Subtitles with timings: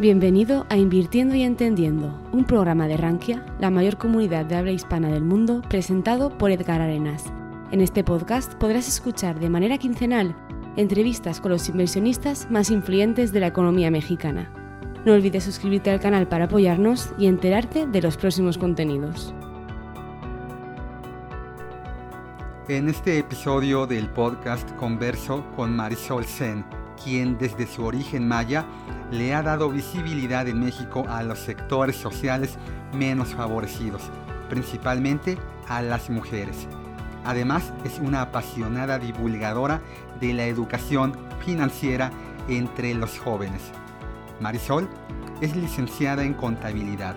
[0.00, 5.10] Bienvenido a Invirtiendo y Entendiendo, un programa de Rankia, la mayor comunidad de habla hispana
[5.10, 7.26] del mundo, presentado por Edgar Arenas.
[7.70, 10.34] En este podcast podrás escuchar de manera quincenal
[10.78, 14.50] entrevistas con los inversionistas más influyentes de la economía mexicana.
[15.04, 19.34] No olvides suscribirte al canal para apoyarnos y enterarte de los próximos contenidos.
[22.68, 26.64] En este episodio del podcast converso con Marisol Sen,
[27.02, 28.64] quien desde su origen maya
[29.10, 32.56] le ha dado visibilidad en México a los sectores sociales
[32.94, 34.02] menos favorecidos,
[34.48, 36.68] principalmente a las mujeres.
[37.24, 39.82] Además, es una apasionada divulgadora
[40.20, 41.12] de la educación
[41.44, 42.10] financiera
[42.48, 43.62] entre los jóvenes.
[44.40, 44.88] Marisol
[45.40, 47.16] es licenciada en contabilidad,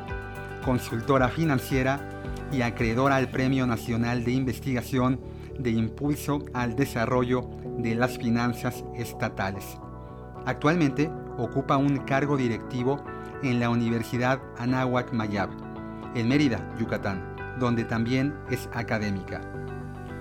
[0.64, 2.10] consultora financiera
[2.52, 5.20] y acreedora al Premio Nacional de Investigación
[5.58, 7.42] de Impulso al Desarrollo
[7.84, 9.78] de las Finanzas Estatales.
[10.46, 13.04] Actualmente ocupa un cargo directivo
[13.44, 15.50] en la Universidad Anáhuac Mayab,
[16.16, 19.42] en Mérida, Yucatán, donde también es académica.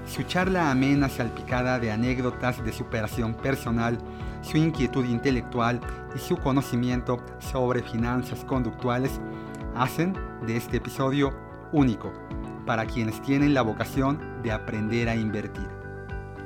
[0.05, 3.97] Su charla amena salpicada de anécdotas de superación personal,
[4.41, 5.81] su inquietud intelectual
[6.17, 9.21] y su conocimiento sobre finanzas conductuales
[9.77, 10.15] hacen
[10.45, 11.33] de este episodio
[11.71, 12.13] único
[12.67, 15.69] para quienes tienen la vocación de aprender a invertir.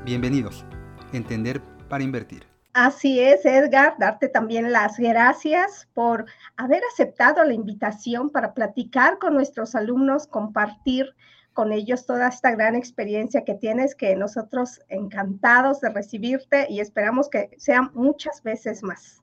[0.05, 0.67] Bienvenidos.
[1.13, 2.47] Entender para invertir.
[2.73, 6.27] Así es, Edgar, darte también las gracias por
[6.59, 11.15] haber aceptado la invitación para platicar con nuestros alumnos, compartir
[11.55, 17.31] con ellos toda esta gran experiencia que tienes, que nosotros encantados de recibirte y esperamos
[17.31, 19.23] que sean muchas veces más.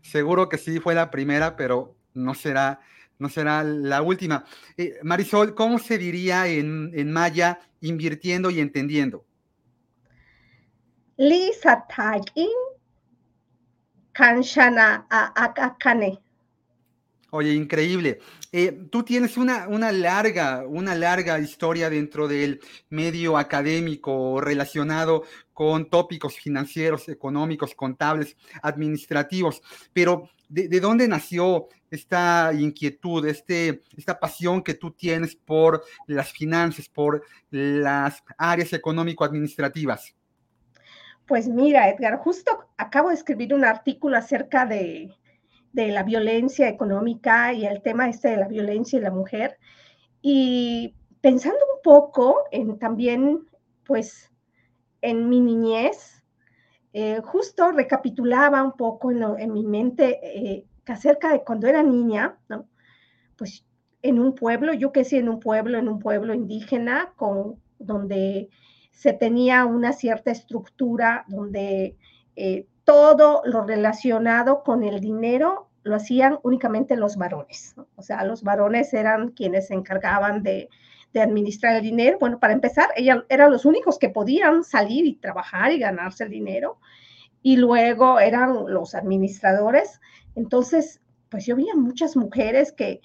[0.00, 2.80] Seguro que sí fue la primera, pero no será,
[3.18, 4.46] no será la última.
[4.78, 9.26] Eh, Marisol, ¿cómo se diría en, en maya invirtiendo y entendiendo?
[11.18, 11.84] Lisa
[12.34, 12.48] in
[14.12, 16.18] Kanshana Akane.
[17.30, 18.18] Oye, increíble.
[18.52, 25.22] Eh, tú tienes una, una, larga, una larga historia dentro del medio académico relacionado
[25.54, 29.62] con tópicos financieros, económicos, contables, administrativos,
[29.94, 36.32] pero ¿de, de dónde nació esta inquietud, este, esta pasión que tú tienes por las
[36.32, 40.14] finanzas, por las áreas económico-administrativas?
[41.32, 45.14] Pues mira, Edgar, justo acabo de escribir un artículo acerca de,
[45.72, 49.56] la violencia económica y el tema este de la violencia y la mujer.
[50.20, 53.46] Y pensando un poco en también,
[53.86, 54.30] pues,
[55.00, 56.22] en mi niñez,
[56.92, 62.68] eh, justo recapitulaba un poco en, mi mente eh, acerca de cuando era niña, ¿no?
[63.38, 63.64] Pues
[64.02, 68.50] en un pueblo, yo crecí en un pueblo, en un pueblo indígena, con, donde
[68.92, 71.96] se tenía una cierta estructura donde
[72.36, 77.74] eh, todo lo relacionado con el dinero lo hacían únicamente los varones.
[77.96, 80.68] O sea, los varones eran quienes se encargaban de,
[81.14, 82.16] administrar el dinero.
[82.18, 86.30] Bueno, para empezar, ellos eran los únicos que podían salir y trabajar y ganarse el
[86.30, 86.78] dinero.
[87.42, 90.00] Y luego eran los administradores.
[90.36, 93.02] Entonces, pues yo veía muchas mujeres que,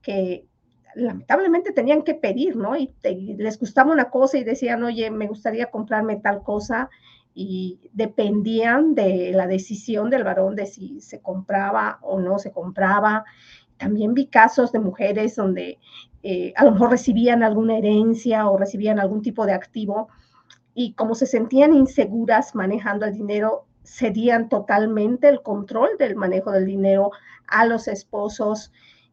[0.00, 0.46] que
[0.94, 2.76] lamentablemente tenían que pedir, ¿no?
[2.76, 2.92] Y,
[3.38, 6.90] les gustaba una cosa y decían, oye, me gustaría comprarme tal cosa
[7.34, 13.24] y dependían de la decisión del varón de si se compraba o no se compraba.
[13.76, 15.78] También vi casos de mujeres donde
[16.22, 20.08] eh, a lo mejor recibían alguna herencia o recibían algún tipo de activo
[20.74, 26.66] y como se sentían inseguras manejando el dinero, cedían totalmente el control del manejo del
[26.66, 27.10] dinero
[27.46, 28.72] a los esposos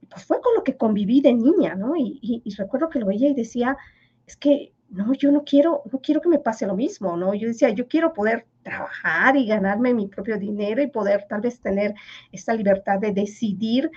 [0.10, 1.94] pues fue con lo que conviví de niña, ¿no?
[1.96, 3.78] Y, recuerdo que lo veía y decía,
[4.26, 7.34] es que no, yo no quiero, no quiero que me pase lo mismo, ¿no?
[7.34, 11.60] Yo decía, yo quiero poder trabajar y ganarme mi propio dinero y poder tal vez
[11.60, 11.94] tener
[12.32, 13.92] esta libertad de decidir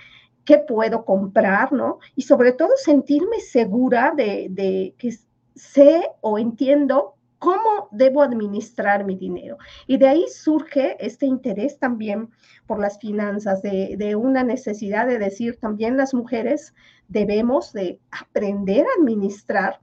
[0.45, 1.99] qué puedo comprar, ¿no?
[2.15, 5.17] Y sobre todo sentirme segura de, de que
[5.55, 9.57] sé o entiendo cómo debo administrar mi dinero.
[9.87, 12.29] Y de ahí surge este interés también
[12.67, 16.75] por las finanzas, de, una necesidad de decir también las mujeres
[17.07, 19.81] debemos de aprender a administrar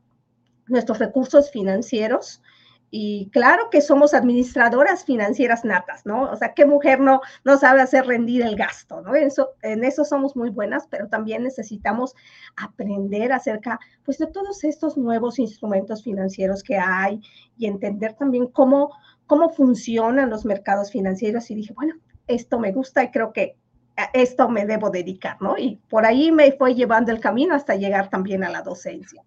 [0.69, 2.41] nuestros recursos financieros
[2.91, 6.23] y claro que somos administradoras financieras natas, ¿no?
[6.31, 9.15] O sea, ¿qué mujer no, no sabe hacer rendir el gasto, ¿no?
[9.15, 12.15] Eso, en eso somos muy buenas, pero también necesitamos
[12.57, 17.21] aprender acerca, pues, de todos estos nuevos instrumentos financieros que hay
[17.59, 18.93] y entender también cómo,
[19.27, 21.51] cómo funcionan los mercados financieros.
[21.51, 21.95] Y dije, bueno,
[22.27, 23.57] esto me gusta y creo que
[23.99, 25.59] a esto me debo dedicar, ¿no?
[25.59, 29.23] Y por ahí me fue llevando el camino hasta llegar también a la docencia.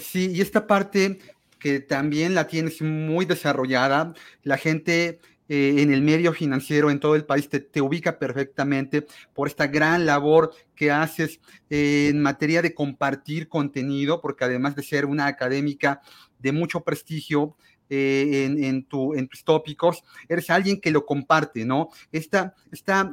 [0.00, 1.18] Sí, y esta parte
[1.64, 4.12] que también la tienes muy desarrollada,
[4.42, 5.18] la gente
[5.48, 10.04] eh, en el medio financiero en todo el país te, ubica perfectamente por esta gran
[10.04, 11.40] labor que haces
[11.70, 16.02] eh, en materia de compartir contenido, porque además de ser una académica
[16.38, 17.56] de mucho prestigio,
[17.88, 21.88] eh, en, tu, en, tus tópicos, eres alguien que lo comparte, ¿no?
[22.12, 23.10] Esta, esta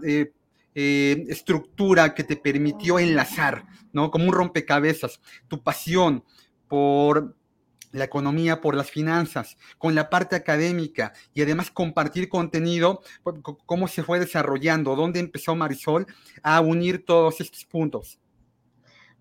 [0.74, 3.63] estructura que te permitió enlazar,
[3.94, 4.12] ¿no?
[4.12, 6.25] Como un rompecabezas, tu pasión
[6.68, 7.36] por
[7.91, 13.88] la economía por las finanzas, con la parte académica y además compartir contenido, pues, cómo
[13.88, 16.07] se fue desarrollando, dónde empezó Marisol
[16.43, 18.19] a unir todos estos puntos.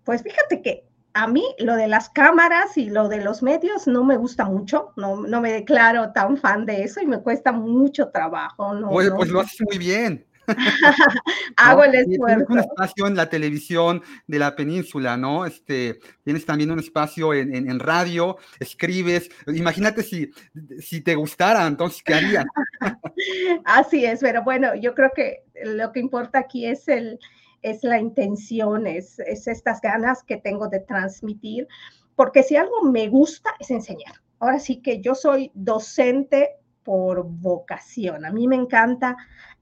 [0.03, 4.03] Pues fíjate que a mí lo de las cámaras y lo de los medios no
[4.03, 8.09] me gusta mucho, no, no me declaro tan fan de eso y me cuesta mucho
[8.09, 8.73] trabajo.
[8.73, 10.25] No, pues, pues lo haces muy bien.
[11.57, 12.45] Hago el esfuerzo.
[12.45, 15.45] Tienes un espacio en la televisión de la península, ¿no?
[15.45, 19.29] Este, tienes también un espacio en, radio, escribes.
[19.47, 20.31] Imagínate si,
[20.79, 22.45] si te gustara, entonces, ¿qué harías?
[23.65, 27.19] Así es, pero bueno, yo creo que lo que importa aquí es el
[27.61, 31.67] es la intención, es, es estas ganas que tengo de transmitir,
[32.15, 34.15] porque si algo me gusta es enseñar.
[34.39, 38.25] Ahora sí que yo soy docente por vocación.
[38.25, 39.15] A mí me encanta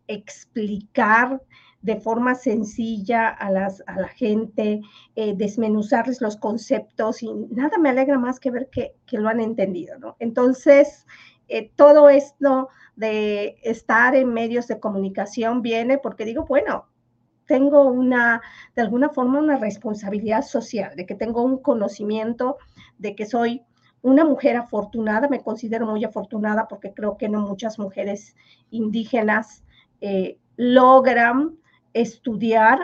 [0.10, 1.42] explicar
[1.82, 4.82] de forma sencilla a, las, a la gente,
[5.16, 9.98] eh, desmenuzarles los conceptos y nada me alegra más que ver que, lo han entendido,
[9.98, 10.18] ¿no?
[10.20, 11.06] Entonces,
[11.48, 12.68] eh, todo esto
[12.98, 16.86] de estar en medios de comunicación viene porque digo, bueno,
[17.46, 18.42] tengo una,
[18.76, 22.58] de alguna forma, una responsabilidad social, de que tengo un conocimiento,
[22.98, 23.64] de que soy
[24.02, 28.36] una mujer afortunada, me considero muy afortunada porque creo que no muchas mujeres
[28.70, 29.64] indígenas
[30.02, 31.60] eh, logran
[31.94, 32.80] estudiar,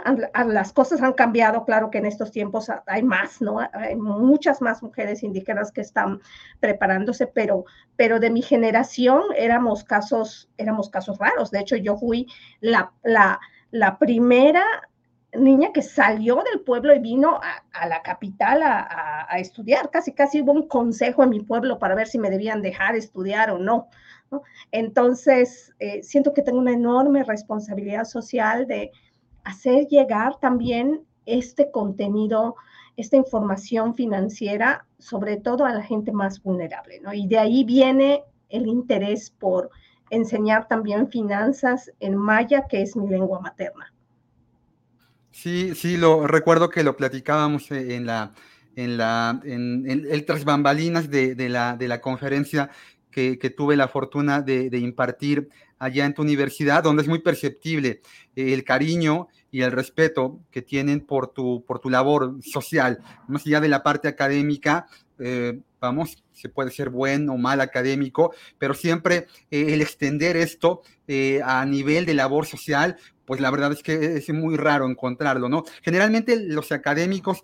[0.47, 3.59] las cosas han cambiado, claro que en estos tiempos hay más, ¿no?
[3.59, 6.21] Hay muchas más mujeres indígenas que están
[6.59, 7.65] preparándose, pero,
[7.95, 11.51] pero de mi generación éramos casos, éramos casos raros.
[11.51, 12.27] De hecho, yo fui
[12.61, 14.63] la, la, primera
[15.33, 17.39] niña que salió del pueblo y vino
[17.73, 19.91] a, la capital a, a, estudiar.
[19.91, 23.51] Casi, casi hubo un consejo en mi pueblo para ver si me debían dejar estudiar
[23.51, 23.87] o no.
[24.71, 28.91] Entonces, eh, siento que tengo una enorme responsabilidad social de
[29.43, 32.55] hacer llegar también este contenido,
[32.97, 37.01] esta información financiera, sobre todo a la gente más vulnerable.
[37.13, 39.69] Y de ahí viene el interés por
[40.09, 43.91] enseñar también finanzas en maya, que es mi lengua materna.
[45.31, 48.33] Sí, sí, lo recuerdo que lo platicábamos en la,
[48.75, 52.69] en la, el tras bambalinas de, la, de la conferencia
[53.15, 55.47] que, tuve la fortuna de, impartir
[55.79, 58.01] allá en tu universidad, donde es muy perceptible
[58.35, 63.45] eh, el cariño y el respeto que tienen por tu, por tu labor social, más
[63.45, 64.87] allá de la parte académica,
[65.19, 70.81] eh, vamos, se puede ser buen o mal académico, pero siempre eh, el extender esto
[71.43, 75.63] a nivel de labor social, pues la verdad es que es muy raro encontrarlo, ¿no?
[75.83, 77.43] Generalmente los académicos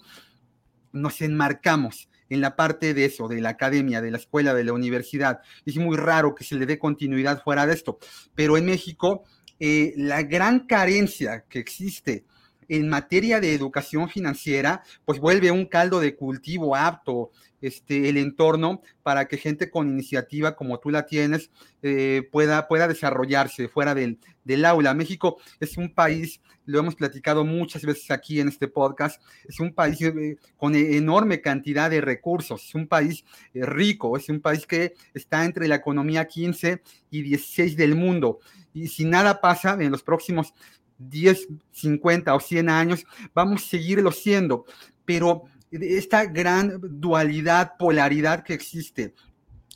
[0.92, 4.72] nos enmarcamos en la parte de eso, de la academia, de la escuela, de la
[4.72, 5.42] universidad.
[5.66, 8.00] Es muy raro que se le dé continuidad fuera de esto.
[8.36, 9.26] Pero en México,
[9.60, 12.24] eh, la gran carencia que existe
[12.72, 18.82] en materia de educación financiera, pues vuelve un caldo de cultivo apto este, el entorno
[19.04, 21.52] para que gente con iniciativa como tú la tienes
[21.84, 24.94] eh, pueda, pueda desarrollarse fuera del, del aula.
[24.94, 29.74] México es un país lo hemos platicado muchas veces aquí en este podcast, es un
[29.74, 34.66] país eh, con enorme cantidad de recursos, es un país eh, rico, es un país
[34.66, 38.40] que está entre la economía 15 y 16 del mundo.
[38.74, 40.54] Y si nada pasa en los próximos
[41.10, 44.66] 10, 50 o 100 años, vamos a seguirlo siendo.
[45.06, 49.14] Pero esta gran dualidad, polaridad que existe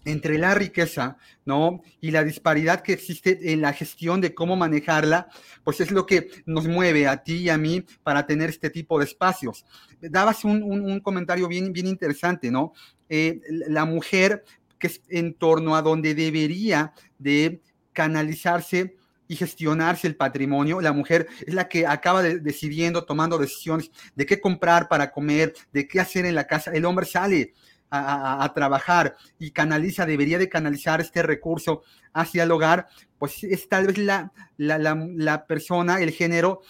[0.05, 1.82] entre la riqueza, ¿no?
[2.00, 5.27] Y la disparidad que existe en la gestión de cómo manejarla,
[5.63, 9.00] pues es lo que nos mueve a ti y a mí para tener este tipo
[9.00, 9.65] de espacios.
[10.00, 12.74] Dabas un, comentario bien, bien interesante, ¿no?
[13.10, 14.46] Eh, la mujer
[14.77, 18.96] que es en torno a donde debería de canalizarse
[19.27, 20.82] y gestionarse el patrimonio.
[20.82, 25.88] La mujer es la que acaba decidiendo, tomando decisiones de qué comprar para comer, de
[25.88, 26.72] qué hacer en la casa.
[26.72, 27.53] El hombre sale
[27.89, 33.88] a, trabajar y canaliza, debería de canalizar este recurso hacia el hogar, pues es tal
[33.88, 36.62] vez la, la, persona, el género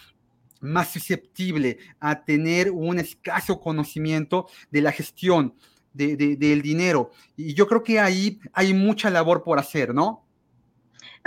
[0.62, 5.56] más susceptible a tener un escaso conocimiento de la gestión
[5.94, 7.12] del dinero.
[7.38, 10.25] Y yo creo que ahí hay mucha labor por hacer, ¿no?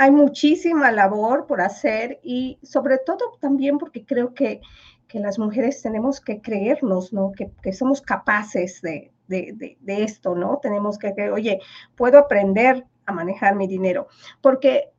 [0.00, 4.60] Hay muchísima labor por hacer y sobre todo también porque creo que,
[5.08, 7.32] que las mujeres tenemos que creernos, ¿no?
[7.32, 10.60] Que, somos capaces de, de, esto, ¿no?
[10.62, 11.60] Tenemos que, oye,
[11.96, 14.06] puedo aprender a manejar mi dinero,
[14.40, 14.90] porque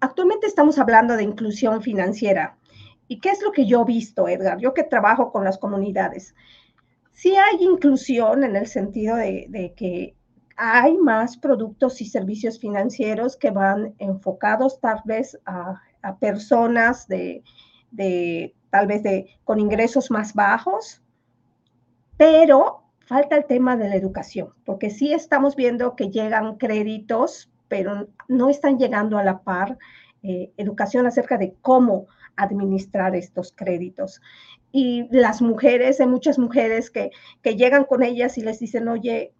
[0.00, 2.58] actualmente estamos hablando de inclusión financiera.
[3.06, 4.58] ¿Y qué es lo que yo he visto, Edgar?
[4.58, 6.34] Yo que trabajo con las comunidades.
[7.12, 10.14] Sí hay inclusión en el sentido de, que
[10.58, 15.80] hay más productos y servicios financieros que van enfocados tal vez a,
[16.20, 17.44] personas de,
[17.92, 21.00] de, tal vez de, con ingresos más bajos,
[22.16, 28.08] pero falta el tema de la educación, porque sí estamos viendo que llegan créditos, pero
[28.26, 29.78] no están llegando a la par
[30.24, 34.20] eh, educación acerca de cómo administrar estos créditos.
[34.72, 37.10] Y las mujeres, hay muchas mujeres que,
[37.42, 39.34] que llegan con ellas y les dicen, oye,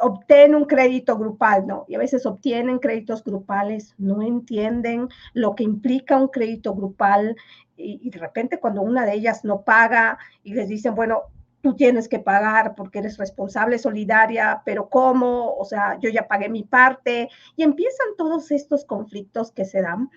[0.00, 1.84] obtén un crédito grupal, ¿no?
[1.88, 7.36] Y a veces obtienen créditos grupales, no entienden lo que implica un crédito grupal
[7.76, 11.22] y, y, de repente cuando una de ellas no paga y les dicen, bueno,
[11.62, 15.54] tú tienes que pagar porque eres responsable solidaria, pero ¿cómo?
[15.56, 20.10] O sea, yo ya pagué mi parte y empiezan todos estos conflictos que se dan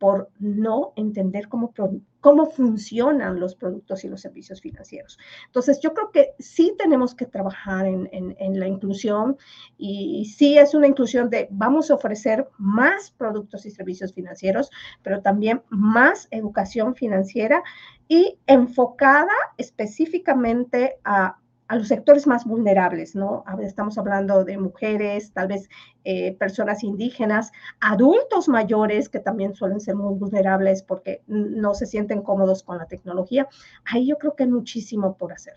[0.00, 1.74] por no entender cómo,
[2.20, 5.18] cómo funcionan los productos y los servicios financieros.
[5.44, 9.36] Entonces, yo creo que sí tenemos que trabajar en, en, la inclusión
[9.76, 14.70] y sí es una inclusión de vamos a ofrecer más productos y servicios financieros,
[15.02, 17.62] pero también más educación financiera
[18.08, 21.39] y enfocada específicamente a
[21.70, 23.44] a los sectores más vulnerables, ¿no?
[23.62, 25.68] Estamos hablando de mujeres, tal vez
[26.02, 32.22] eh, personas indígenas, adultos mayores que también suelen ser muy vulnerables porque no se sienten
[32.22, 33.46] cómodos con la tecnología.
[33.84, 35.54] Ahí yo creo que hay muchísimo por hacer.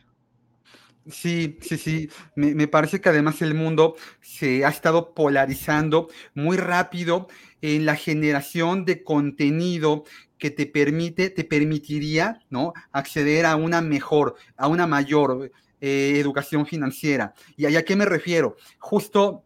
[1.09, 2.09] Sí, sí, sí.
[2.35, 7.27] Me, me, parece que además el mundo se ha estado polarizando muy rápido
[7.61, 10.03] en la generación de contenido
[10.37, 12.73] que te permite, te permitiría, ¿no?
[12.91, 15.51] Acceder a una mejor, a una mayor
[15.85, 17.33] eh, educación financiera.
[17.57, 18.55] ¿Y a qué me refiero?
[18.79, 19.43] Justo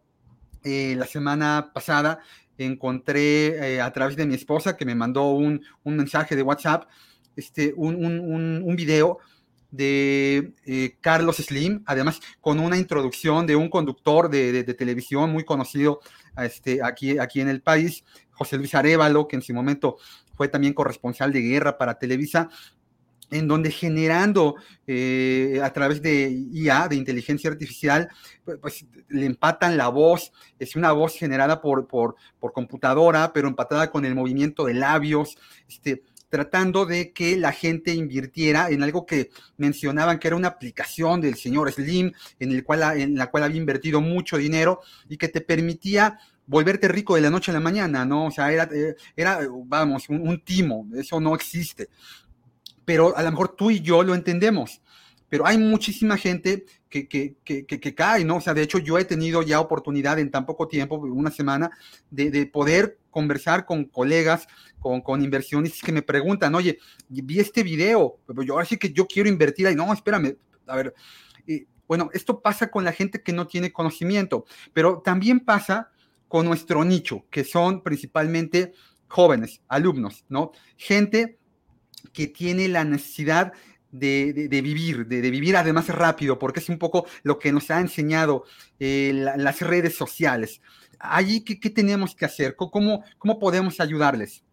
[0.64, 2.20] eh, la semana pasada
[2.60, 6.88] encontré eh, a través de mi esposa que me mandó un, mensaje de WhatsApp,
[7.36, 9.18] este, un, video
[9.72, 10.54] de
[11.02, 16.02] Carlos Slim, además con una introducción de un conductor de, televisión muy conocido
[16.38, 19.98] este, aquí, aquí en el país, José Luis Arevalo, que en su momento
[20.36, 22.48] fue también corresponsal de guerra para Televisa,
[23.32, 24.56] en donde generando
[24.86, 28.10] eh, a través de IA, de inteligencia artificial,
[28.44, 33.48] pues, pues, le empatan la voz, es una voz generada por, por, por, computadora, pero
[33.48, 39.06] empatada con el movimiento de labios, este, tratando de que la gente invirtiera en algo
[39.06, 43.44] que mencionaban que era una aplicación del señor Slim, en, el cual, en la cual
[43.44, 47.60] había invertido mucho dinero y que te permitía volverte rico de la noche a la
[47.60, 48.28] mañana, ¿no?
[48.28, 51.90] O sea, era, eh, era vamos, un timo, eso no existe
[52.88, 54.82] pero a lo mejor tú y yo lo entendemos.
[55.28, 58.38] Pero hay muchísima gente que, que, que, que, cae, ¿no?
[58.38, 61.70] O sea, de hecho yo he tenido ya oportunidad en tan poco tiempo, una semana,
[62.10, 64.48] de, de poder conversar con colegas,
[64.80, 66.80] con, con, inversionistas que me preguntan, oye,
[67.10, 69.76] vi este video, pero yo ahora sí que yo quiero invertir ahí.
[69.76, 70.94] No, espérame, a ver.
[71.90, 75.92] bueno, esto pasa con la gente que no tiene conocimiento, pero también pasa
[76.30, 78.72] con nuestro nicho, que son principalmente
[79.10, 80.52] jóvenes, alumnos, ¿no?
[80.78, 81.37] Gente
[82.18, 83.54] que tiene la necesidad
[83.92, 88.44] de, vivir, de, vivir además rápido, porque es un poco lo que nos ha enseñado
[88.80, 90.60] eh, las redes sociales.
[90.98, 92.56] Allí, ¿qué, tenemos que hacer?
[92.56, 94.44] ¿Cómo, ¿Cómo podemos ayudarles?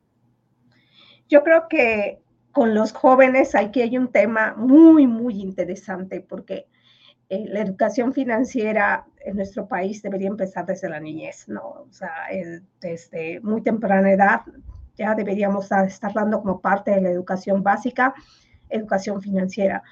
[1.30, 2.18] Yo creo que
[2.52, 6.66] con los jóvenes aquí hay un tema muy, muy interesante, porque
[7.30, 11.66] eh, la educación financiera en nuestro país debería empezar desde la niñez, ¿no?
[11.66, 12.12] O sea,
[12.82, 14.42] desde muy temprana edad
[14.96, 18.14] ya deberíamos estar dando como parte de la educación básica,
[18.68, 19.82] educación financiera,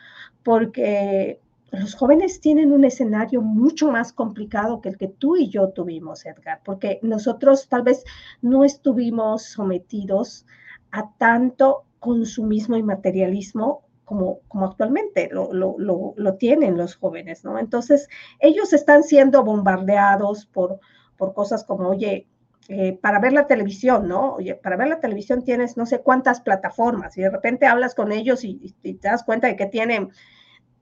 [0.43, 1.41] porque
[1.73, 6.27] los jóvenes tienen un escenario mucho más complicado que el que tú y yo tuvimos,
[6.27, 8.05] Edgar, porque nosotros tal vez
[8.43, 10.47] no estuvimos sometidos
[10.91, 17.45] a tanto consumismo y materialismo como, como actualmente lo, lo, lo, lo, tienen los jóvenes,
[17.45, 17.59] ¿no?
[17.59, 18.09] Entonces,
[18.41, 20.81] ellos están siendo bombardeados por,
[21.17, 22.27] por cosas como, oye,
[22.69, 24.35] eh, para ver la televisión, ¿no?
[24.35, 28.13] Oye, para ver la televisión tienes no sé cuántas plataformas y de repente hablas con
[28.13, 30.11] ellos y, te das cuenta de que tienen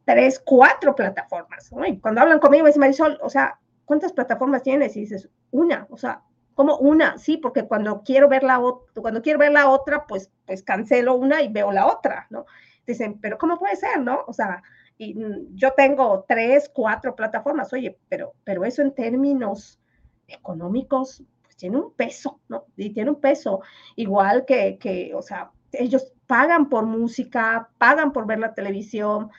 [0.05, 1.73] tres, cuatro plataformas.
[1.73, 1.83] ¿no?
[2.01, 4.95] Cuando hablan conmigo, me dice Marisol, o sea, ¿cuántas plataformas tienes?
[4.97, 6.23] Y dices, una, o sea,
[6.55, 7.17] ¿cómo una?
[7.17, 8.61] Sí, porque cuando quiero ver la,
[8.95, 12.45] cuando quiero ver la otra, pues, pues cancelo una y veo la otra, ¿no?
[12.87, 14.25] Dicen, pero ¿cómo puede ser, no?
[14.27, 14.63] O sea,
[14.99, 15.17] y
[15.55, 19.81] yo tengo tres, cuatro plataformas, oye, pero, pero eso en términos
[20.29, 21.25] económicos
[21.61, 22.65] tiene un peso, ¿no?
[22.77, 23.61] Y tiene un peso,
[23.97, 29.31] igual que, que, o sea, ellos pagan por música, pagan por ver la televisión,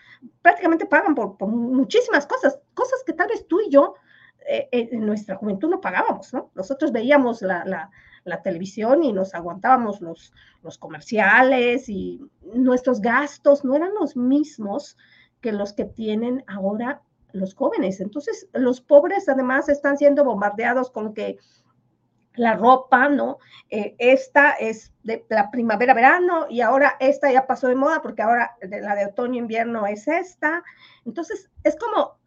[0.41, 3.95] prácticamente pagan por, muchísimas cosas, cosas que tal vez tú y yo
[4.47, 6.51] eh, en nuestra juventud no pagábamos, ¿no?
[6.53, 7.89] Nosotros veíamos la, la,
[8.23, 12.21] la televisión y nos aguantábamos los, los comerciales y
[12.53, 14.95] nuestros gastos no eran los mismos
[15.41, 17.01] que los que tienen ahora
[17.33, 17.99] los jóvenes.
[17.99, 21.37] Entonces, los pobres además están siendo bombardeados con que
[22.35, 23.39] la ropa, ¿no?
[23.69, 28.55] Eh, esta es de la primavera-verano y ahora esta ya pasó de moda porque ahora
[28.61, 30.63] de la de otoño-invierno es esta.
[31.05, 32.17] Entonces, es como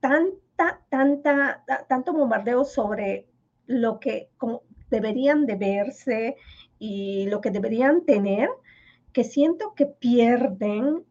[0.00, 3.26] tanta, tanta, tanto bombardeo sobre
[3.66, 4.30] lo que
[4.90, 6.36] deberían de verse
[6.78, 8.48] y lo que deberían tener,
[9.12, 11.04] que siento que pierden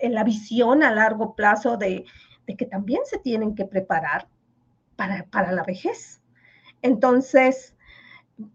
[0.00, 2.04] la visión a largo plazo de,
[2.46, 4.28] de, que también se tienen que preparar
[4.96, 6.21] para, para la vejez.
[6.82, 7.74] Entonces,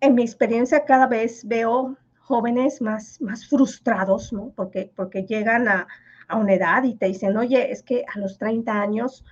[0.01, 4.51] en mi experiencia cada vez veo jóvenes más, más frustrados, ¿no?
[4.55, 5.87] Porque, porque llegan a,
[6.29, 9.23] una edad y te dicen, oye, es que a los 30 años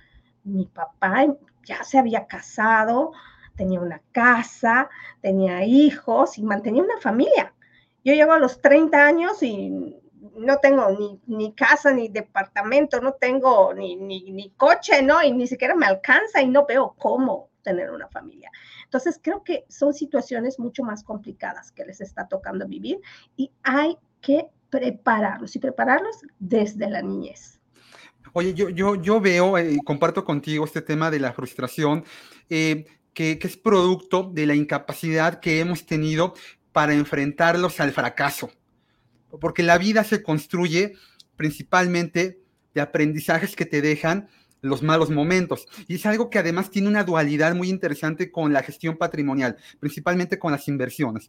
[0.44, 1.26] mi papá
[1.62, 3.12] ya se había casado,
[3.54, 4.88] tenía una casa,
[5.20, 7.52] tenía hijos y mantenía una familia.
[8.02, 10.00] Yo llego a los 30 años y
[10.38, 10.86] no tengo
[11.26, 15.22] ni, casa, ni departamento, no tengo ni, ni, ni, coche, ¿no?
[15.22, 18.50] Y ni siquiera me alcanza y no veo cómo tener una familia.
[18.84, 23.00] Entonces, creo que son situaciones mucho más complicadas que les está tocando vivir
[23.36, 27.60] y hay que prepararlos y prepararlos desde la niñez.
[28.32, 32.04] Oye, yo, yo, yo veo eh, comparto contigo este tema de la frustración,
[32.48, 36.34] eh, que, que es producto de la incapacidad que hemos tenido
[36.72, 38.50] para enfrentarlos al fracaso.
[39.40, 40.92] Porque la vida se construye
[41.36, 42.40] principalmente
[42.74, 44.28] de aprendizajes que te dejan
[44.60, 45.66] los malos momentos.
[45.86, 50.38] Y es algo que además tiene una dualidad muy interesante con la gestión patrimonial, principalmente
[50.38, 51.28] con las inversiones.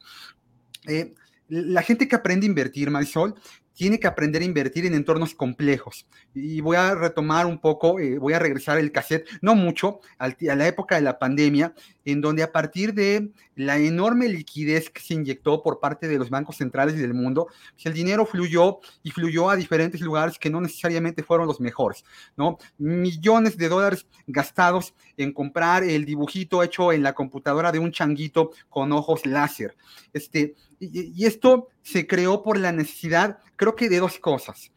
[0.87, 1.13] Eh,
[1.49, 3.35] la gente que aprende a invertir, Marisol,
[3.77, 6.07] tiene que aprender a invertir en entornos complejos.
[6.33, 10.29] Y voy a retomar un poco, eh, voy a regresar el cassette, no mucho, a
[10.39, 15.13] la época de la pandemia, en donde a partir de la enorme liquidez que se
[15.13, 19.47] inyectó por parte de los bancos centrales del mundo, pues el dinero fluyó y fluyó
[19.47, 22.03] a diferentes lugares que no necesariamente fueron los mejores,
[22.35, 22.57] ¿no?
[22.79, 28.51] Millones de dólares gastados en comprar el dibujito hecho en la computadora de un changuito
[28.69, 29.75] con ojos láser.
[30.13, 34.71] Este, y, esto se creó por la necesidad, creo que de dos cosas,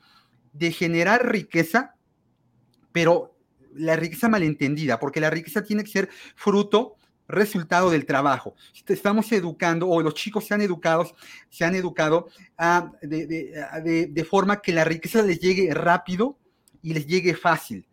[0.53, 1.95] de generar riqueza,
[2.93, 3.37] pero
[3.75, 6.97] la riqueza malentendida, porque la riqueza tiene que ser fruto
[7.29, 8.55] resultado del trabajo.
[8.87, 11.11] Estamos educando, o los chicos se han educado,
[11.49, 12.29] se han educado
[13.03, 16.39] de, de, forma que la riqueza les llegue rápido
[16.83, 17.87] y les llegue fácil.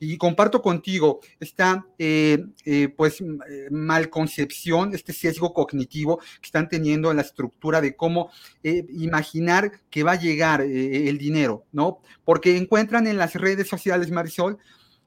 [0.00, 7.10] Y comparto contigo esta, eh, eh, pues, eh, malconcepción, este sesgo cognitivo que están teniendo
[7.10, 8.30] en la estructura de cómo
[8.62, 12.00] imaginar que va a llegar el dinero, ¿no?
[12.24, 14.58] Porque encuentran en las redes sociales, Marisol,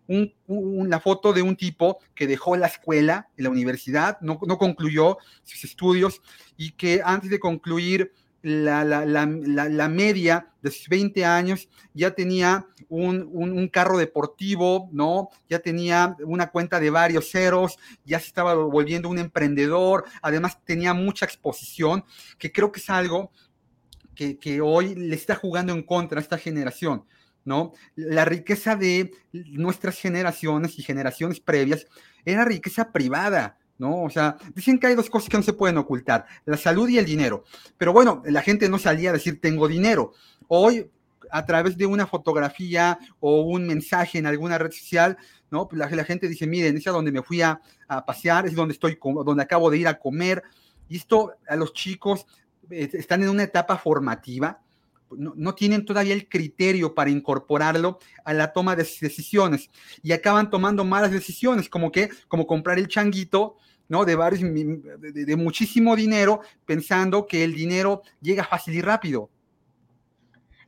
[0.08, 5.64] la foto de un tipo que dejó la escuela, la universidad, no, no concluyó sus
[5.64, 6.22] estudios
[6.58, 8.12] y que antes de concluir
[8.46, 15.30] la, media de sus 20 años, ya tenía un, carro deportivo, ¿no?
[15.50, 20.94] Ya tenía una cuenta de varios ceros, ya se estaba volviendo un emprendedor, además tenía
[20.94, 22.04] mucha exposición,
[22.38, 23.32] que creo que es algo
[24.14, 27.06] que, que hoy le está jugando en contra a esta generación.
[27.46, 27.74] ¿no?
[27.96, 31.86] La riqueza de nuestras generaciones y generaciones previas
[32.26, 34.04] era riqueza privada, ¿no?
[34.04, 36.98] O sea, dicen que hay dos cosas que no se pueden ocultar, la salud y
[36.98, 37.44] el dinero.
[37.78, 40.14] Pero bueno, la gente no salía a decir tengo dinero.
[40.48, 40.90] Hoy,
[41.32, 45.18] a través de una fotografía o un mensaje en alguna red social,
[45.52, 45.68] ¿no?
[45.68, 47.60] Pues la, gente dice, miren, es a donde me fui a,
[48.06, 50.44] pasear, es donde estoy, donde acabo de ir a comer.
[50.88, 52.26] Y esto a los chicos
[52.70, 54.62] eh, están en una etapa formativa,
[55.18, 59.70] no, tienen todavía el criterio para incorporarlo a la toma de decisiones
[60.04, 64.04] y acaban tomando malas decisiones, como que, como comprar el changuito ¿no?
[64.04, 69.30] De, varios, de, muchísimo dinero, pensando que el dinero llega fácil y rápido.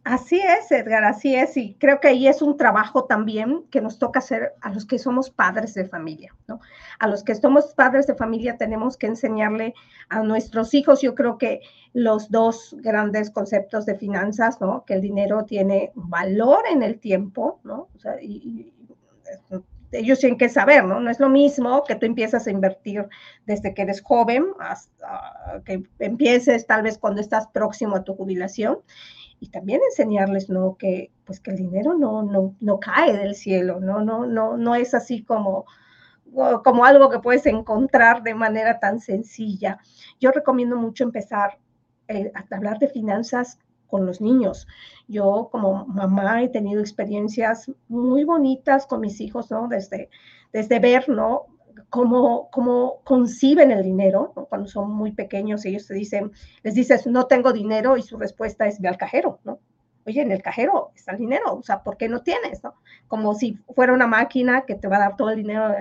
[0.08, 1.58] Así es, Edgar, así es.
[1.58, 5.00] Y creo que ahí es un trabajo también que nos toca hacer a los que
[5.00, 6.62] somos padres de familia, ¿no?
[7.00, 9.74] A los que somos padres de familia tenemos que enseñarle
[10.08, 11.60] a nuestros hijos, yo creo que
[11.92, 14.86] los dos grandes conceptos de finanzas, ¿no?
[14.86, 17.90] Que el dinero tiene valor en el tiempo, ¿no?
[17.94, 18.74] O sea, y,
[19.92, 21.02] ellos tienen que saber, ¿no?
[21.02, 23.08] No es lo mismo que tú empiezas a invertir
[23.46, 28.80] desde que eres joven hasta que empieces tal vez cuando estás próximo a tu jubilación
[29.40, 30.76] y también enseñarles, ¿no?
[30.78, 34.02] Que pues que el dinero no, no, no cae del cielo, ¿no?
[34.02, 35.66] No, no, no es así como,
[36.64, 39.80] como algo que puedes encontrar de manera tan sencilla.
[40.20, 41.60] Yo recomiendo mucho empezar
[42.08, 44.68] eh, a hablar de finanzas con los niños.
[45.08, 49.68] Yo como mamá he tenido experiencias muy bonitas con mis hijos, ¿no?
[49.68, 50.10] Desde,
[50.52, 51.46] desde ver, ¿no?
[51.90, 56.32] Cómo, cómo conciben el dinero, cuando son muy pequeños, ellos te dicen,
[56.64, 59.60] les dices, no tengo dinero y su respuesta es, ve al cajero, ¿no?
[60.06, 62.76] Oye, en el cajero está el dinero, o sea, ¿por qué no tienes, no?
[63.08, 65.74] Como si fuera una máquina que te va a dar todo el dinero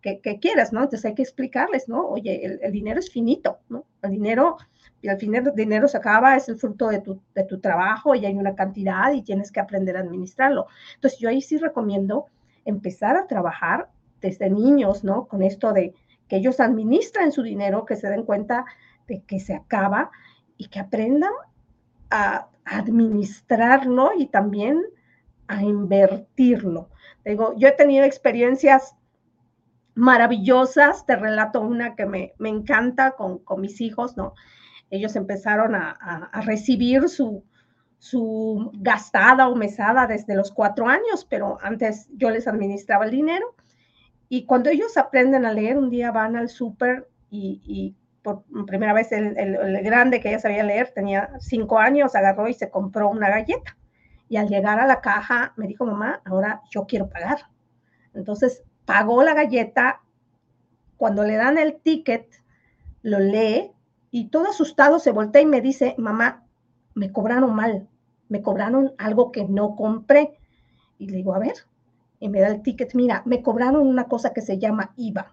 [0.00, 0.82] que, que, quieras, ¿no?
[0.82, 2.06] Entonces hay que explicarles, ¿no?
[2.06, 3.84] Oye, el, el dinero es finito, ¿no?
[4.02, 4.58] El dinero
[5.04, 8.14] y al final el dinero se acaba, es el fruto de tu, de tu trabajo
[8.14, 10.66] y hay una cantidad y tienes que aprender a administrarlo.
[10.94, 12.28] Entonces yo ahí sí recomiendo
[12.64, 13.90] empezar a trabajar
[14.24, 15.26] desde niños, ¿no?
[15.26, 15.94] Con esto de
[16.28, 18.64] que ellos administran su dinero, que se den cuenta
[19.06, 20.10] de que se acaba
[20.56, 21.32] y que aprendan
[22.10, 24.82] a administrarlo y también
[25.46, 26.88] a invertirlo.
[27.24, 28.96] Digo, yo he tenido experiencias
[29.94, 34.34] maravillosas, te relato una que me, me encanta con, con mis hijos, ¿no?
[34.90, 37.44] ellos empezaron a, recibir su,
[37.98, 43.54] su gastada o mesada desde los cuatro años, pero antes yo les administraba el dinero.
[44.34, 49.12] Y cuando ellos aprenden a leer, un día van al súper y, por primera vez
[49.12, 53.28] el, el, grande que ya sabía leer, tenía cinco años, agarró y se compró una
[53.28, 53.76] galleta.
[54.28, 57.42] Y al llegar a la caja me dijo, mamá, ahora yo quiero pagar.
[58.12, 60.00] Entonces pagó la galleta.
[60.96, 62.26] Cuando le dan el ticket,
[63.02, 63.70] lo lee
[64.10, 66.44] y todo asustado se voltea y me dice, mamá,
[66.94, 67.86] me cobraron mal,
[68.28, 70.36] me cobraron algo que no compré.
[70.98, 71.54] Y le digo, a ver,
[72.24, 75.30] y me da el ticket, mira, me cobraron una cosa que se llama IVA.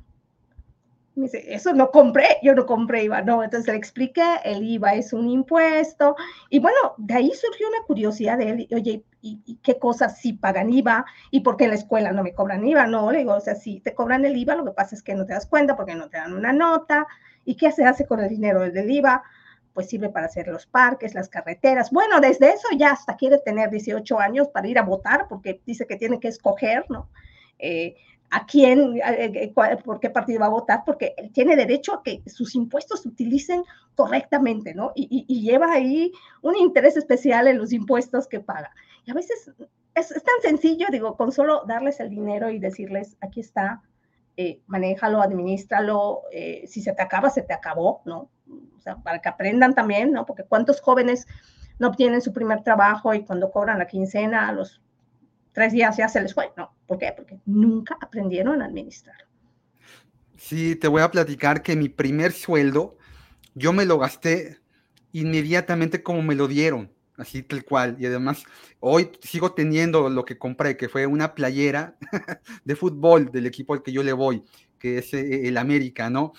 [1.15, 3.43] Me dice, eso no compré, yo no compré IVA, no.
[3.43, 6.17] Entonces le expliqué, el IVA es un impuesto.
[6.49, 10.73] Y bueno, de ahí surgió una curiosidad de él, oye, ¿y, qué cosas sí pagan
[10.73, 11.05] IVA?
[11.31, 12.85] ¿Y por qué en la escuela no me cobran IVA?
[12.87, 15.15] No, le digo, o sea, si te cobran el IVA, lo que pasa es que
[15.15, 17.07] no te das cuenta porque no te dan una nota.
[17.45, 19.23] ¿Y qué se hace con el dinero del IVA?
[19.73, 21.91] Pues sirve para hacer los parques, las carreteras.
[21.91, 25.87] Bueno, desde eso ya hasta quiere tener 18 años para ir a votar porque dice
[25.87, 27.09] que tiene que escoger, ¿no?
[27.59, 27.95] Eh,
[28.31, 29.53] a quién, eh,
[29.83, 33.63] por qué partido va a votar, porque tiene derecho a que sus impuestos se utilicen
[33.93, 34.93] correctamente, ¿no?
[34.95, 38.71] Y, lleva ahí un interés especial en los impuestos que paga.
[39.05, 39.51] Y a veces
[39.95, 43.81] es, tan sencillo, digo, con solo darles el dinero y decirles, aquí está,
[44.37, 48.29] eh, manéjalo, administralo, eh, si se te acaba, se te acabó, ¿no?
[48.77, 50.25] O sea, para que aprendan también, ¿no?
[50.25, 51.27] Porque cuántos jóvenes
[51.79, 54.81] no obtienen su primer trabajo y cuando cobran la quincena a los
[55.51, 56.73] tres días ya se les fue, ¿no?
[56.87, 57.13] ¿Por qué?
[57.15, 59.15] Porque nunca aprendieron a administrar.
[60.37, 62.97] Sí, te voy a platicar que mi primer sueldo
[63.53, 64.57] yo me lo gasté
[65.11, 66.91] inmediatamente como me lo dieron
[67.21, 67.95] así tal cual.
[67.99, 68.43] Y además,
[68.79, 71.95] hoy sigo teniendo lo que compré, que fue una playera
[72.65, 74.43] de fútbol del equipo al que yo le voy,
[74.79, 76.33] que es eh, el América, ¿no?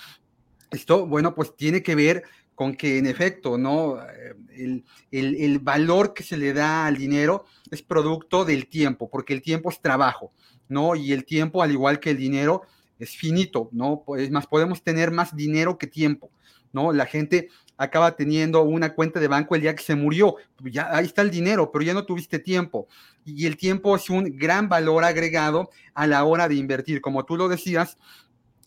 [0.70, 4.00] Esto, bueno, pues tiene que ver con que en efecto, ¿no?
[4.02, 9.32] Eh, el, el, valor que se le da al dinero es producto del tiempo, porque
[9.32, 10.32] el tiempo es trabajo,
[10.68, 10.94] ¿no?
[10.94, 12.62] Y el tiempo, al igual que el dinero,
[12.98, 14.04] es finito, ¿no?
[14.16, 16.30] Es más, podemos tener más dinero que tiempo,
[16.72, 16.92] ¿no?
[16.92, 20.36] La gente acaba teniendo una cuenta de banco el día que se murió.
[20.64, 22.86] Ya ahí está el dinero, pero ya no tuviste tiempo.
[23.24, 27.00] Y el tiempo es un gran valor agregado a la hora de invertir.
[27.00, 27.98] Como tú lo decías,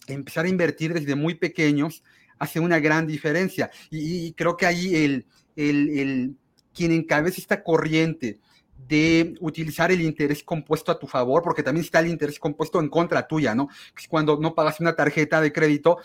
[0.07, 2.03] empezar a invertir desde muy pequeños
[2.39, 3.71] hace una gran diferencia.
[3.89, 6.35] Y, creo que ahí el, el, el,
[6.73, 8.39] quien encabeza esta corriente
[8.87, 12.89] de utilizar el interés compuesto a tu favor, porque también está el interés compuesto en
[12.89, 13.69] contra tuya, ¿no?
[13.97, 15.97] Es cuando no pagas una tarjeta de crédito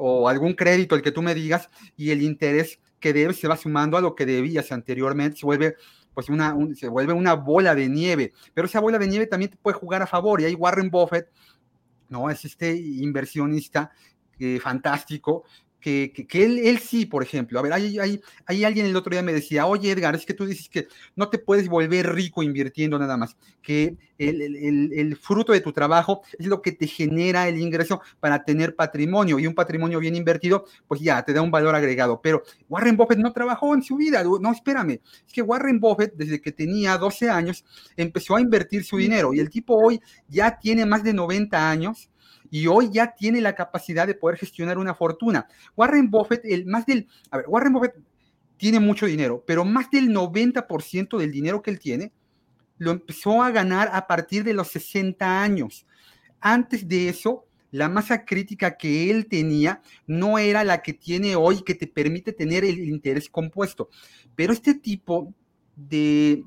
[0.00, 3.56] o algún crédito, el que tú me digas, y el interés que debes se va
[3.56, 5.76] sumando a lo que debías anteriormente, se vuelve
[6.14, 9.56] pues una, se vuelve una bola de nieve, pero esa bola de nieve también te
[9.56, 11.28] puede jugar a favor, y hay Warren Buffett,
[12.08, 12.30] ¿no?
[12.30, 13.92] Es este inversionista
[14.38, 15.44] eh, fantástico
[15.80, 19.10] que, que, él, él, sí, por ejemplo, a ver, hay, hay, hay, alguien el otro
[19.10, 22.42] día me decía, oye Edgar, es que tú dices que no te puedes volver rico
[22.42, 26.86] invirtiendo nada más, que el, el, el, fruto de tu trabajo es lo que te
[26.86, 31.40] genera el ingreso para tener patrimonio y un patrimonio bien invertido, pues ya te da
[31.40, 32.20] un valor agregado.
[32.22, 36.40] Pero Warren Buffett no trabajó en su vida, no, espérame, es que Warren Buffett desde
[36.40, 37.64] que tenía 12 años
[37.96, 42.09] empezó a invertir su dinero y el tipo hoy ya tiene más de 90 años
[42.50, 45.46] y hoy ya tiene la capacidad de poder gestionar una fortuna.
[45.76, 47.94] Warren Buffett, el más del, a ver, Warren Buffett
[48.56, 52.12] tiene mucho dinero, pero más del 90% del dinero que él tiene
[52.78, 55.86] lo empezó a ganar a partir de los 60 años.
[56.40, 61.62] Antes de eso, la masa crítica que él tenía no era la que tiene hoy,
[61.62, 63.90] que te permite tener el interés compuesto.
[64.34, 65.32] Pero este tipo
[65.76, 66.44] de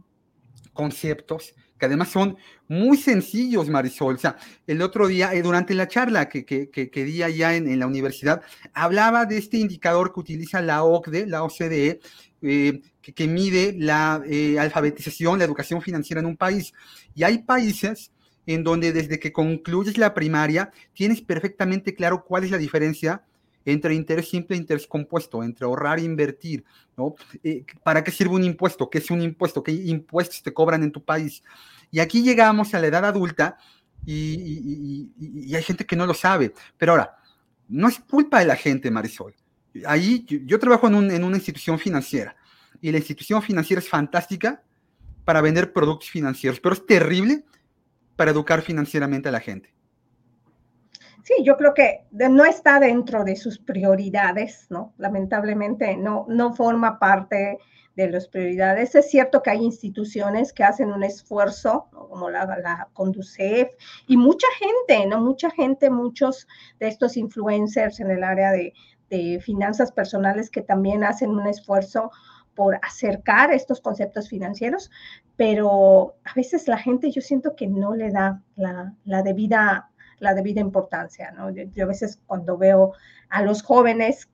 [0.73, 2.37] conceptos que además son
[2.69, 4.15] muy sencillos, Marisol.
[4.15, 7.77] O sea, el otro día, eh, durante la charla que, que, que, di allá en,
[7.77, 8.41] la universidad,
[8.73, 11.99] hablaba de este indicador que utiliza la OCDE, la OCDE,
[12.41, 16.73] eh, que, mide la eh, alfabetización, la educación financiera en un país.
[17.15, 18.13] Y hay países
[18.45, 23.23] en donde desde que concluyes la primaria tienes perfectamente claro cuál es la diferencia
[23.65, 26.63] entre interés simple e interés compuesto, entre ahorrar e invertir,
[26.97, 27.15] ¿no?
[27.43, 28.89] Eh, ¿Para qué sirve un impuesto?
[28.89, 29.63] ¿Qué es un impuesto?
[29.63, 31.43] ¿Qué impuestos te cobran en tu país?
[31.91, 33.57] Y aquí llegamos a la edad adulta
[34.05, 35.11] y,
[35.55, 36.53] hay gente que no lo sabe.
[36.77, 37.17] Pero ahora,
[37.69, 39.33] no es culpa de la gente, Marisol.
[39.85, 42.35] Ahí yo, trabajo en, en una institución financiera
[42.81, 44.61] y la institución financiera es fantástica
[45.25, 47.43] para vender productos financieros, pero es terrible
[48.15, 49.72] para educar financieramente a la gente.
[51.23, 54.93] Sí, yo creo que no está dentro de sus prioridades, ¿no?
[54.97, 57.59] Lamentablemente no, no forma parte
[57.95, 58.93] de las prioridades.
[58.93, 63.69] Es cierto que hay instituciones que hacen un esfuerzo, como la, la Conducef,
[64.05, 65.21] y mucha gente, ¿no?
[65.21, 66.45] Mucha gente, muchos
[66.79, 68.73] de estos influencers en el área de,
[69.09, 72.11] de finanzas personales que también hacen un esfuerzo
[72.53, 74.91] por acercar estos conceptos financieros,
[75.37, 79.89] pero a veces la gente yo siento que no le da la, la debida
[80.23, 81.51] la debida importancia, ¿no?
[81.51, 82.93] Yo, a veces cuando veo
[83.29, 84.29] a los jóvenes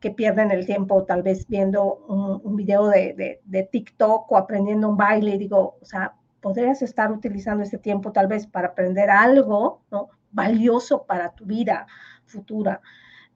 [0.00, 4.96] que pierden el tiempo tal vez viendo un, video de, de, TikTok o aprendiendo un
[4.96, 10.10] baile, digo, o sea, podrías estar utilizando ese tiempo tal vez para aprender algo, ¿no?
[10.30, 11.86] Valioso para tu vida
[12.26, 12.80] futura,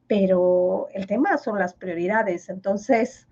[0.07, 3.28] pero el tema son las prioridades, entonces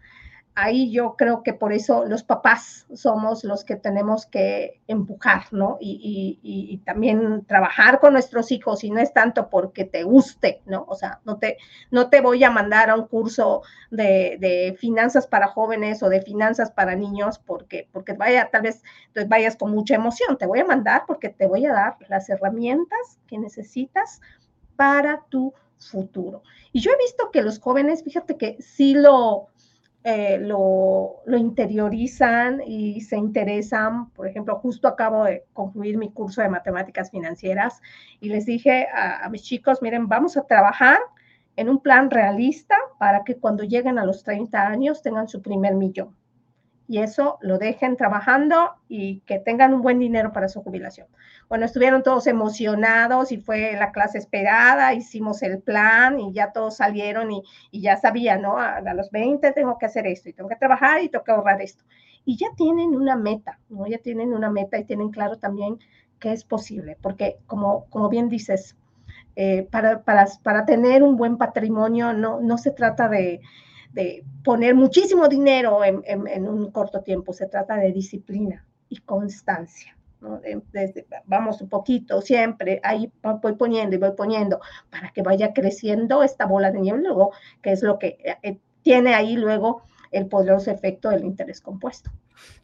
[0.57, 5.77] ahí yo creo que por eso los papás somos los que tenemos que empujar, ¿no?
[5.81, 10.85] Y, también trabajar con nuestros hijos y no es tanto porque te guste, ¿no?
[10.89, 11.59] O sea, no te,
[11.91, 16.71] no te voy a mandar a un curso de, finanzas para jóvenes o de finanzas
[16.71, 18.83] para niños porque, porque vaya, tal vez
[19.29, 23.19] vayas con mucha emoción, te voy a mandar porque te voy a dar las herramientas
[23.27, 24.23] que necesitas
[24.77, 26.43] para tu futuro.
[26.73, 29.49] Y yo he visto que los jóvenes, fíjate que sí lo
[30.09, 34.11] eh, lo, interiorizan y se interesan.
[34.11, 37.83] Por ejemplo, justo acabo de concluir mi curso de matemáticas financieras
[38.21, 41.01] y les dije a, mis chicos, miren, vamos a trabajar
[41.57, 45.75] en un plan realista para que cuando lleguen a los 30 años tengan su primer
[45.75, 46.15] millón.
[46.89, 51.09] Y eso lo dejen trabajando y que tengan un buen dinero para su jubilación.
[51.49, 56.77] Bueno, estuvieron todos emocionados y fue la clase esperada, hicimos el plan y ya todos
[56.77, 58.59] salieron y, ya sabían, ¿no?
[58.59, 61.61] A, los 20 tengo que hacer esto y tengo que trabajar y tengo que ahorrar
[61.63, 61.85] esto.
[62.25, 63.87] Y ya tienen una meta, ¿no?
[63.87, 65.79] Ya tienen una meta y tienen claro también
[66.19, 68.77] que es posible, porque como, como bien dices,
[69.37, 73.41] eh, para, para, para, tener un buen patrimonio no, no se trata de,
[73.97, 79.97] de poner muchísimo dinero en, en, un corto tiempo, se trata de disciplina y constancia.
[80.71, 86.23] Desde, vamos un poquito, siempre, ahí voy poniendo y voy poniendo para que vaya creciendo
[86.23, 87.33] esta bola de nieve, luego,
[87.63, 92.11] que es lo que eh, tiene ahí luego el poderoso efecto del interés compuesto.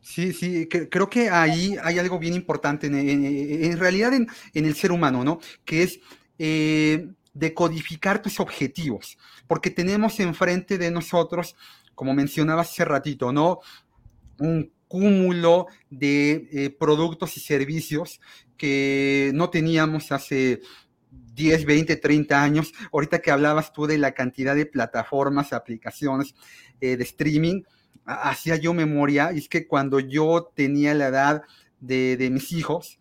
[0.02, 5.24] Sí, sí, creo que ahí hay algo bien importante en, realidad en, el ser humano,
[5.24, 5.38] ¿no?
[5.64, 5.98] Que es
[6.38, 11.56] eh, decodificar tus objetivos, porque tenemos enfrente de nosotros,
[11.94, 13.60] como mencionaba hace ratito, ¿no?
[14.38, 18.20] Un cúmulo de eh, productos y servicios
[18.58, 20.60] que no teníamos hace
[21.10, 22.72] 10, 20, 30 años.
[22.92, 26.34] Ahorita que hablabas tú de la cantidad de plataformas, aplicaciones
[26.80, 27.62] eh, de streaming,
[28.04, 31.42] hacía yo memoria, y es que cuando yo tenía la edad
[31.80, 32.98] de, de mis hijos,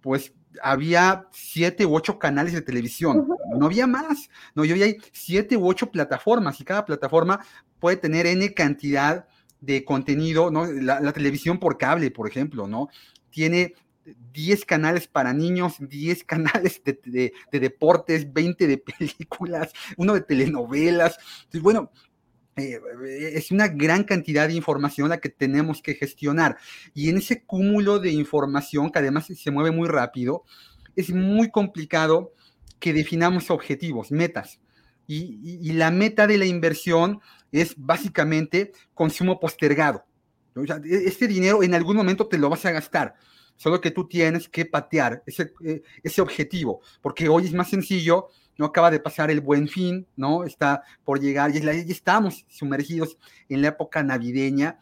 [0.00, 5.56] pues había siete u ocho canales de televisión, no había más, no, yo hay siete
[5.56, 7.40] u ocho plataformas y cada plataforma
[7.78, 9.26] puede tener N cantidad
[9.60, 10.66] de contenido, ¿no?
[10.66, 12.88] La, televisión por cable, por ejemplo, ¿no?
[13.30, 13.74] Tiene
[14.32, 21.18] 10 canales para niños, 10 canales de, deportes, 20 de películas, uno de telenovelas.
[21.38, 21.90] Entonces, bueno,
[22.58, 22.80] eh,
[23.34, 26.58] es una gran cantidad de información la que tenemos que gestionar.
[26.94, 30.44] Y en ese cúmulo de información, que además se mueve muy rápido,
[30.96, 32.32] es muy complicado
[32.78, 34.60] que definamos objetivos, metas.
[35.06, 40.04] y la meta de la inversión es básicamente consumo postergado.
[40.84, 43.14] E, este dinero en algún momento te lo vas a gastar,
[43.56, 48.28] solo que tú tienes que patear ese, eh, ese objetivo, porque hoy es más sencillo,
[48.58, 50.44] no acaba de pasar el buen fin, ¿no?
[50.44, 53.16] Está por llegar, y, ya estamos sumergidos
[53.48, 54.78] en la época navideña.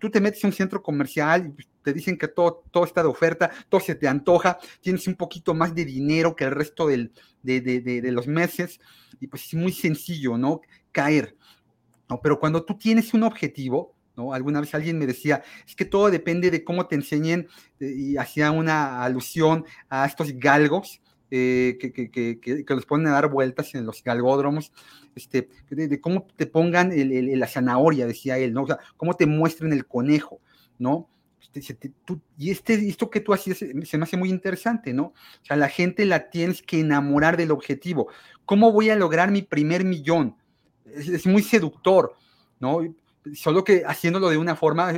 [0.00, 3.08] Tú te metes en un centro comercial y te dicen que todo, todo está de
[3.08, 7.10] oferta, todo se te antoja, tienes un poquito más de dinero que el resto de,
[7.42, 8.80] de los meses,
[9.20, 10.62] y pues es muy sencillo, ¿no?
[10.92, 11.36] Caer.
[12.08, 12.20] ¿no?
[12.22, 14.32] Pero cuando tú tienes un objetivo, ¿no?
[14.32, 17.48] Alguna vez alguien me decía, es que todo depende de cómo te enseñen,
[17.80, 23.74] eh, y hacía una alusión a estos galgos, eh, que, los ponen a dar vueltas
[23.74, 24.72] en los galgódromos,
[25.14, 28.62] este, de, cómo te pongan el, la zanahoria, decía él, ¿no?
[28.62, 30.40] O sea, cómo te muestren el conejo,
[30.78, 31.08] ¿no?
[32.36, 35.04] y este, esto que tú hacías se me hace muy interesante, ¿no?
[35.04, 38.08] O sea, la gente la tienes que enamorar del objetivo.
[38.44, 40.36] ¿Cómo voy a lograr mi primer millón?
[40.84, 42.14] Es, muy seductor,
[42.60, 42.80] ¿no?
[43.34, 44.92] Solo que haciéndolo de una forma,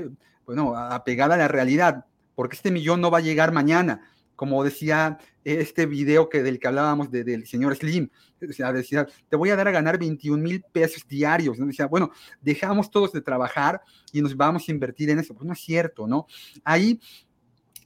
[0.47, 5.19] bueno, apegada a la realidad, porque este millón no va a llegar mañana, como decía
[5.43, 8.09] este video que, del que hablábamos del señor Slim,
[8.49, 11.67] o sea, decía, te voy a dar a ganar 21 mil pesos diarios, ¿no?
[11.67, 15.35] Decía, bueno, dejamos todos de trabajar y nos vamos a invertir en eso.
[15.35, 16.29] Pues no es cierto, ¿no?
[16.63, 17.01] Ahí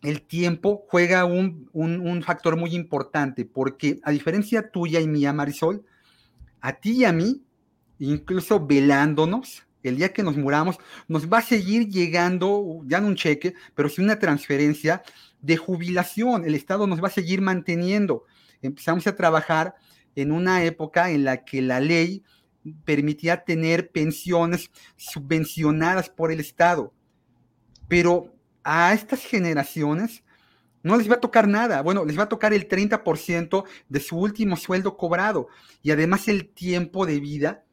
[0.02, 5.86] el tiempo juega un, un, factor muy importante, porque a diferencia tuya y mía, Marisol,
[6.60, 7.42] a ti y a mí,
[7.98, 10.76] incluso velándonos, el día que nos muramos,
[11.08, 15.02] nos va a seguir llegando, ya no un cheque, pero sí una transferencia
[15.42, 16.44] de jubilación.
[16.44, 18.24] El Estado nos va a seguir manteniendo.
[18.62, 19.74] Empezamos a trabajar
[20.14, 22.24] en una época en la que la ley
[22.85, 26.92] permitía tener pensiones subvencionadas por el Estado.
[27.88, 30.22] Pero a estas generaciones
[30.83, 31.83] no les va a tocar nada.
[31.83, 35.48] Bueno, les va a tocar el 30% de su último sueldo cobrado
[35.83, 37.64] y además el tiempo de vida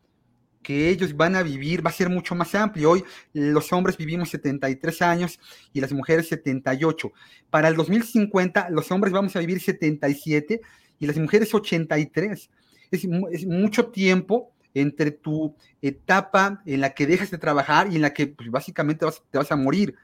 [0.69, 2.91] ellos van a vivir va a ser mucho más amplio.
[2.91, 3.03] Hoy
[3.33, 5.39] los hombres vivimos 73 años
[5.73, 7.11] y las mujeres 78.
[7.49, 10.61] Para el 2050 los hombres vamos a vivir 77
[10.99, 12.49] y las mujeres 83.
[12.91, 13.07] Es,
[13.45, 18.27] mucho tiempo entre tu etapa en la que dejas de trabajar y en la que
[18.27, 19.95] pues, básicamente te vas a morir.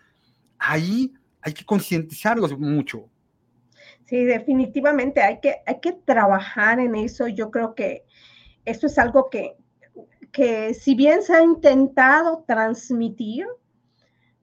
[0.57, 3.07] Ahí hay que concientizarlos mucho.
[4.05, 7.27] Sí, definitivamente hay que, hay que trabajar en eso.
[7.27, 8.03] Yo creo que
[8.65, 9.55] esto es algo que,
[10.35, 13.47] que si bien se ha intentado transmitir,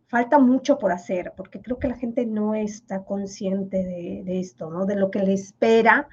[0.06, 3.76] falta mucho por hacer, porque creo que la gente no está consciente
[4.24, 4.86] de, esto, ¿no?
[4.86, 6.08] De lo que le espera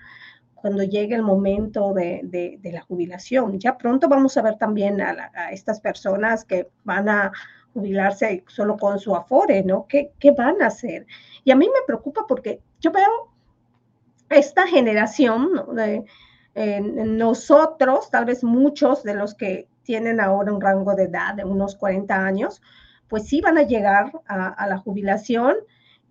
[0.54, 3.58] cuando llegue el momento de, la jubilación.
[3.58, 7.32] Ya pronto vamos a ver también a, estas personas que van a
[7.74, 9.88] jubilarse solo con su afore, ¿no?
[9.88, 11.08] ¿Qué, ¿Qué, van a hacer?
[11.46, 13.32] Y a mí me preocupa porque yo veo
[14.30, 15.74] esta generación ¿no?
[15.74, 16.04] de,
[16.56, 21.76] nosotros, tal vez muchos de los que tienen ahora un rango de edad de unos
[21.76, 22.62] 40 años,
[23.08, 25.56] pues sí van a llegar a, la jubilación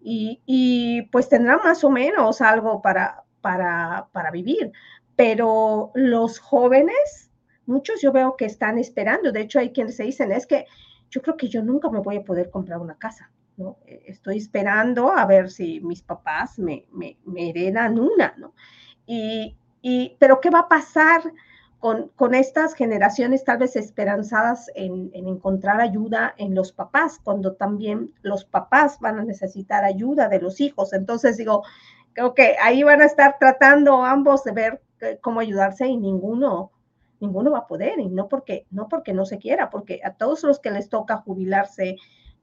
[0.01, 4.73] y, pues tendrán más o menos algo para, para, para vivir.
[5.17, 7.31] Pero los jóvenes,
[7.67, 10.67] muchos yo veo que están esperando, de hecho hay quienes se dicen, es que
[11.11, 13.31] yo creo que yo nunca me voy a poder comprar una casa.
[13.57, 13.79] ¿no?
[13.87, 18.55] Estoy esperando a ver si mis papás me, me, me heredan una, ¿no?
[19.05, 21.23] Y, y, pero ¿qué va a pasar
[21.79, 27.55] con, con estas generaciones tal vez esperanzadas en, en, encontrar ayuda en los papás, cuando
[27.55, 30.93] también los papás van a necesitar ayuda de los hijos?
[30.93, 31.63] Entonces digo,
[32.13, 34.83] creo que ahí van a estar tratando ambos de ver
[35.21, 36.73] cómo ayudarse y ninguno
[37.21, 40.43] ninguno va a poder, y no porque, no porque no se quiera, porque a todos
[40.45, 41.97] los que les toca jubilarse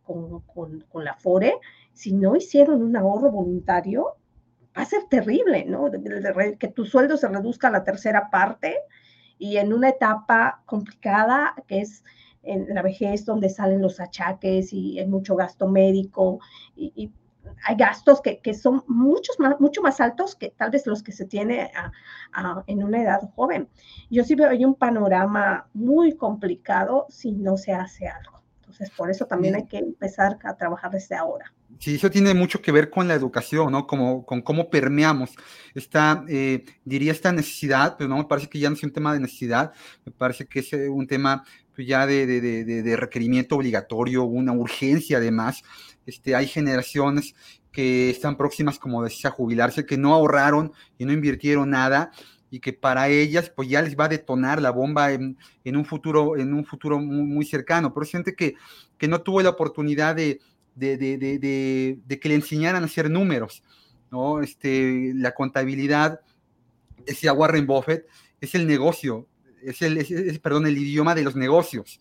[0.03, 1.55] con, con, con la FORE,
[1.93, 4.15] si no hicieron un ahorro voluntario,
[4.77, 5.89] va a ser terrible, ¿no?
[6.59, 8.75] Que tu sueldo se reduzca a la tercera parte
[9.37, 12.03] y en una etapa complicada que es
[12.43, 16.39] en la vejez donde salen los achaques y hay mucho gasto médico
[16.75, 17.11] y,
[17.63, 21.11] hay gastos que, que, son muchos más, mucho más altos que tal vez los que
[21.11, 21.71] se tiene
[22.65, 23.69] en una edad joven.
[24.09, 28.41] Yo sí veo un panorama muy complicado si no se hace algo.
[28.61, 31.53] Entonces, por eso también hay que empezar a trabajar desde ahora.
[31.79, 33.85] Sí, eso tiene mucho que ver con la educación, ¿no?
[33.85, 35.31] Como, con cómo permeamos
[35.73, 39.13] esta, eh, diría esta necesidad, pero no me parece que ya no es un tema
[39.13, 39.73] de necesidad,
[40.05, 41.43] me parece que es eh, un tema
[41.75, 45.63] pues, ya de, de, de, requerimiento obligatorio, una urgencia además.
[46.05, 47.35] Este, hay generaciones
[47.71, 52.11] que están próximas, como decía, a jubilarse, que no ahorraron y no invirtieron nada
[52.49, 55.83] y que para ellas pues ya les va a detonar la bomba en, en un
[55.83, 57.93] futuro, en un futuro muy, muy cercano.
[57.93, 58.55] Pero es gente que,
[58.97, 60.39] que no tuvo la oportunidad de
[60.75, 63.63] de, que le enseñaran a hacer números,
[64.11, 64.41] ¿no?
[64.41, 66.19] Este, la contabilidad,
[67.05, 68.05] decía Warren Buffett,
[68.41, 69.27] es el negocio,
[69.63, 71.99] es el, perdón, el idioma de los negocios.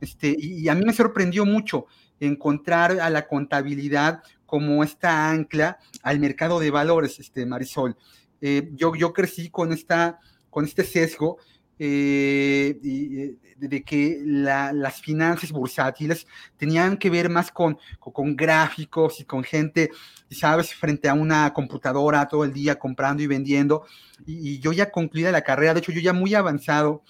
[0.00, 1.86] Este, y, a mí me sorprendió mucho
[2.20, 7.96] encontrar a la contabilidad como esta ancla al mercado de valores, este, Marisol.
[8.40, 10.20] Eh, yo, yo crecí con, esta,
[10.50, 11.38] con este sesgo
[11.78, 16.26] eh, eh, de que las finanzas bursátiles
[16.56, 19.90] tenían que ver más con, con, gráficos y con gente,
[20.30, 23.84] sabes, frente a una computadora todo el día comprando y vendiendo.
[24.26, 27.02] Y, yo ya concluida la carrera, de hecho yo ya muy avanzado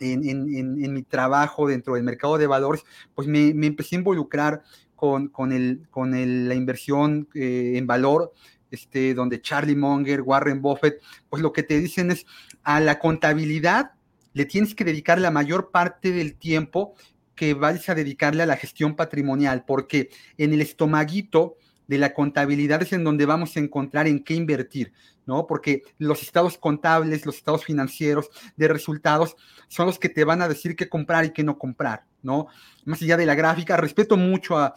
[0.00, 2.84] en, en, mi trabajo dentro del mercado de valores,
[3.14, 4.62] pues me, me empecé a involucrar
[4.98, 8.32] con, con, el, con el, la inversión eh, en valor,
[8.70, 12.26] este, donde Charlie Munger, Warren Buffett, pues lo que te dicen es
[12.62, 13.92] a la contabilidad
[14.38, 16.94] le tienes que dedicar la mayor parte del tiempo
[17.34, 21.56] que vayas a dedicarle a la gestión patrimonial, porque en el estomaguito
[21.88, 24.92] de la contabilidad es en donde vamos a encontrar en qué invertir,
[25.26, 25.46] ¿no?
[25.46, 29.36] Porque los estados contables, los estados financieros de resultados
[29.68, 32.48] son los que te van a decir qué comprar y qué no comprar, ¿no?
[32.84, 34.74] Más allá de la gráfica, respeto mucho a,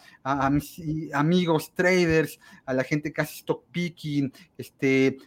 [0.50, 0.80] mis
[1.12, 5.18] amigos traders, a la gente que hace stock picking, este,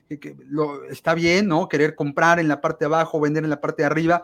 [0.90, 1.68] está bien, ¿no?
[1.68, 4.24] Querer comprar en la parte de abajo, vender en la parte de arriba,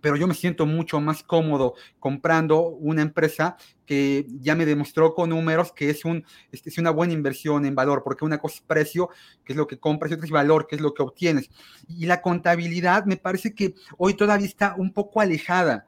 [0.00, 5.30] pero yo me siento mucho más cómodo comprando una empresa que ya me demostró con
[5.30, 9.10] números que es, un, es una buena inversión en valor, porque una cosa es precio,
[9.44, 11.50] que es lo que compras, y otra es valor, que es lo que obtienes.
[11.88, 15.86] Y la contabilidad me parece que hoy todavía está un poco alejada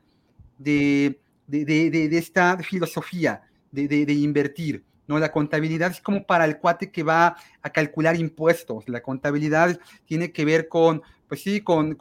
[0.58, 4.84] de, de, de, de esta filosofía de, invertir.
[5.06, 5.18] ¿no?
[5.18, 8.88] La contabilidad es como para el cuate que va a calcular impuestos.
[8.88, 11.96] La contabilidad tiene que ver con pues sí, con,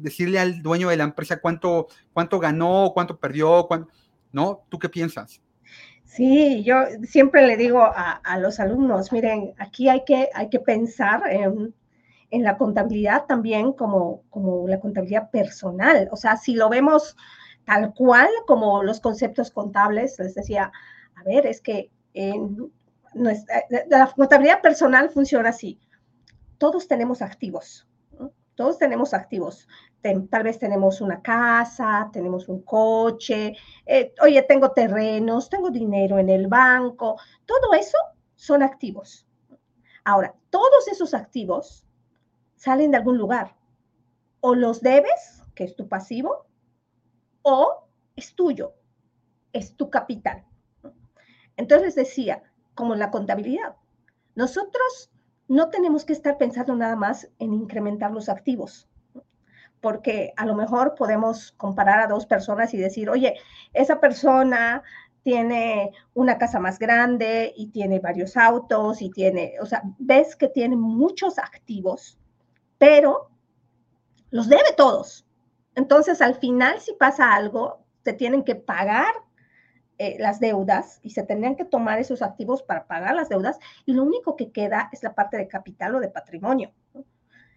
[0.00, 3.68] decirle al dueño de la empresa cuánto, cuánto ganó, cuánto perdió,
[4.32, 4.64] ¿no?
[4.68, 5.42] ¿Tú qué piensas?
[6.04, 11.22] Sí, yo siempre le digo a, los alumnos, miren, aquí hay que, hay que pensar
[11.30, 11.74] en,
[12.30, 16.08] la contabilidad también como, como la contabilidad personal.
[16.10, 17.16] O sea, si lo vemos
[17.68, 20.72] tal cual como los conceptos contables, les decía,
[21.14, 22.72] a ver, es que en
[23.12, 25.78] nuestra, la contabilidad personal funciona así.
[26.56, 27.86] Todos tenemos activos,
[28.54, 29.68] todos tenemos activos.
[30.00, 33.54] tal vez tenemos una casa, tenemos un coche,
[33.84, 37.20] eh, oye, tengo terrenos, tengo dinero en el banco.
[37.44, 37.98] Todo eso
[38.34, 39.26] son activos.
[40.04, 41.84] Ahora, todos esos activos
[42.56, 43.56] salen de algún lugar.
[44.40, 46.47] O los debes, que es tu pasivo,
[47.42, 48.74] o es tuyo,
[49.52, 50.44] es tu capital.
[51.56, 52.42] Entonces decía,
[52.74, 53.76] como la contabilidad,
[54.34, 55.10] nosotros
[55.48, 58.88] no tenemos que estar pensando nada más en incrementar los activos,
[59.80, 63.34] porque a lo mejor podemos comparar a dos personas y decir, oye,
[63.72, 64.82] esa persona
[65.22, 70.48] tiene una casa más grande y tiene varios autos y tiene, o sea, ves que
[70.48, 72.18] tiene muchos activos,
[72.78, 73.30] pero
[74.30, 75.26] los debe todos.
[75.78, 79.14] Entonces, al final, si pasa algo, te tienen que pagar
[79.96, 83.92] eh, las deudas y se tendrían que tomar esos activos para pagar las deudas y
[83.92, 86.72] lo único que queda es la parte de capital o de patrimonio.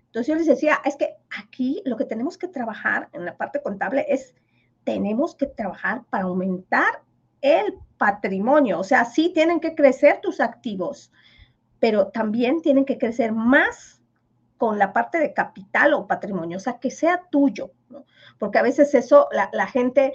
[0.06, 3.60] Entonces yo les decía, es que aquí lo que tenemos que trabajar en la parte
[3.60, 4.36] contable es,
[4.84, 7.02] tenemos que trabajar para aumentar
[7.42, 8.78] el patrimonio.
[8.78, 11.12] O sea, sí tienen que crecer tus activos,
[11.80, 14.00] pero también tienen que crecer más
[14.58, 17.72] con la parte de capital o patrimonio, o sea, que sea tuyo.
[18.42, 20.14] Porque a veces eso, la, la gente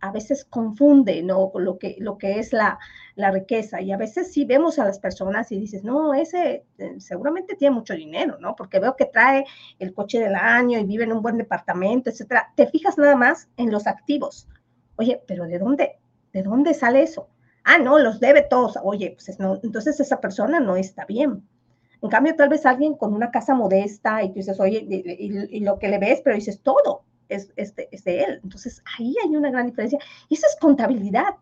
[0.00, 1.52] a veces confunde ¿no?
[1.54, 2.76] lo, que, lo que es la,
[3.16, 3.80] riqueza.
[3.80, 7.76] Y a veces sí vemos a las personas y dices, no, ese eh, seguramente tiene
[7.76, 8.56] mucho dinero, ¿no?
[8.56, 9.44] Porque veo que trae
[9.78, 12.52] el coche del año y vive en un buen departamento, etcétera.
[12.56, 14.48] Te fijas nada más en los activos.
[14.96, 15.98] Oye, pero ¿de dónde,
[16.32, 17.28] de dónde sale eso?
[17.62, 18.76] Ah, no, los debe todos.
[18.82, 21.46] Oye, pues no, entonces esa persona no está bien.
[22.02, 25.78] En cambio, tal vez alguien con una casa modesta y tú dices, oye, y lo
[25.78, 28.40] que le ves, pero dices todo es, de, él.
[28.42, 29.98] Entonces, ahí hay una gran diferencia.
[30.28, 31.34] Y eso es contabilidad.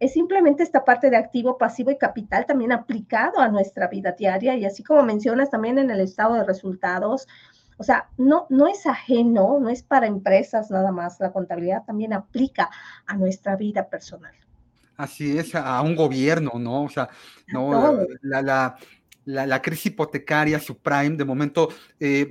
[0.00, 4.56] Es simplemente esta parte de activo, pasivo y capital también aplicado a nuestra vida diaria.
[4.56, 7.28] Y así como mencionas también en el estado de resultados,
[7.76, 11.20] o sea, no, no es ajeno, no es para empresas nada más.
[11.20, 12.70] La contabilidad también aplica
[13.06, 14.34] a nuestra vida personal.
[14.96, 16.84] Así es, a un gobierno, ¿no?
[16.84, 17.08] O sea,
[17.48, 18.76] no, la,
[19.24, 21.68] la, crisis hipotecaria subprime de momento
[21.98, 22.26] eh,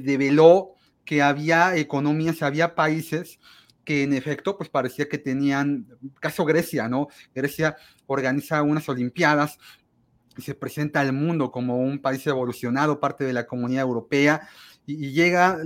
[0.00, 0.75] develó
[1.06, 3.38] que había economías, había países
[3.86, 5.86] que en efecto, pues parecía que tenían,
[6.20, 7.08] caso Grecia, ¿no?
[7.34, 7.76] Grecia
[8.06, 9.58] organiza unas Olimpiadas
[10.36, 14.48] y se presenta al mundo como un país evolucionado, parte de la comunidad europea,
[14.86, 15.58] y, llega,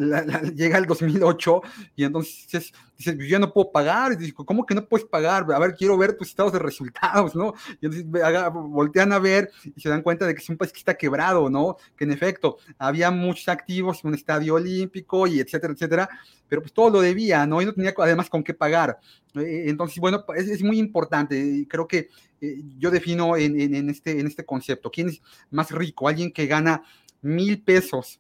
[0.55, 1.63] llega el 2008
[1.95, 5.47] y entonces dices, yo no puedo pagar, y dices, ¿cómo que no puedes pagar?
[5.53, 7.55] A ver, quiero ver tus estados de resultados, ¿no?
[7.81, 8.07] Y entonces
[8.53, 11.51] voltean a ver y se dan cuenta de que es un país que está quebrado,
[11.51, 11.77] ¿no?
[11.97, 16.09] Que en efecto había muchos activos, un estadio olímpico y etcétera, etcétera,
[16.49, 17.61] pero pues todo lo debía, ¿no?
[17.61, 18.99] Y no tenía además con qué pagar.
[19.35, 22.09] Eh, entonces, bueno, es, muy importante, y creo que
[22.41, 26.09] eh, yo defino en, en, este, en este concepto, ¿quién es más rico?
[26.09, 26.83] Alguien que gana
[27.23, 28.19] mil pesos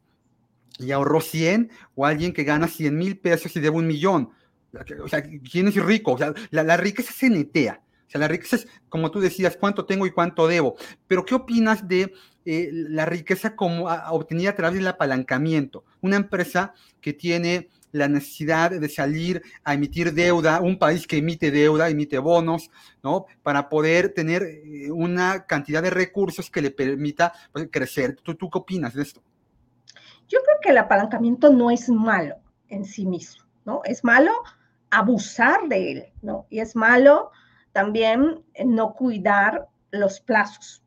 [0.78, 4.30] y ahorró 100 o alguien que gana 100 mil pesos y debe un millón.
[5.02, 6.12] O sea, ¿quién es rico?
[6.12, 7.82] O sea, la, riqueza se netea.
[8.06, 10.76] O sea, la riqueza es, como tú decías, cuánto tengo y cuánto debo.
[11.06, 12.12] Pero, ¿qué opinas de
[12.44, 15.84] eh, la riqueza como obtenida a través del apalancamiento?
[16.00, 21.50] Una empresa que tiene la necesidad de salir a emitir deuda, un país que emite
[21.50, 22.70] deuda, emite bonos,
[23.02, 23.26] ¿no?
[23.42, 28.16] Para poder tener eh, una cantidad de recursos que le permita pues, crecer.
[28.22, 29.22] ¿Tú, ¿Tú qué opinas de esto?
[30.30, 32.36] Yo creo que el apalancamiento no es malo
[32.68, 33.82] en sí mismo, ¿no?
[33.84, 34.30] Es malo
[34.90, 36.46] abusar de él, ¿no?
[36.50, 37.32] Y es malo
[37.72, 40.84] también no cuidar los plazos.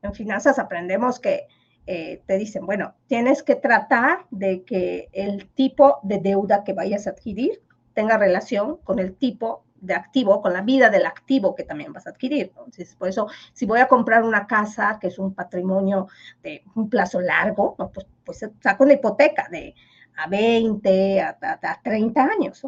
[0.00, 1.46] En finanzas aprendemos que
[1.86, 7.06] eh, te dicen, bueno, tienes que tratar de que el tipo de deuda que vayas
[7.06, 7.62] a adquirir
[7.92, 12.06] tenga relación con el tipo de activo, con la vida del activo que también vas
[12.06, 12.52] a adquirir.
[12.56, 16.06] Entonces, por eso, si voy a comprar una casa, que es un patrimonio
[16.42, 19.74] de un plazo largo, pues, pues saco una hipoteca de
[20.16, 22.66] a 20, a, 30 años.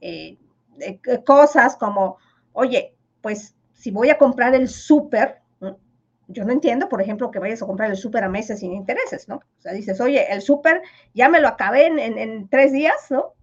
[0.00, 0.38] Eh,
[1.26, 2.18] cosas como,
[2.52, 5.40] oye, pues si voy a comprar el súper,
[6.28, 9.28] yo no entiendo, por ejemplo, que vayas a comprar el súper a meses sin intereses,
[9.28, 9.36] ¿no?
[9.36, 10.82] O sea, dices, oye, el súper
[11.12, 13.34] ya me lo acabé en, en, tres días, ¿no?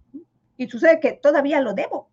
[0.56, 2.08] Y sucede que todavía lo debo.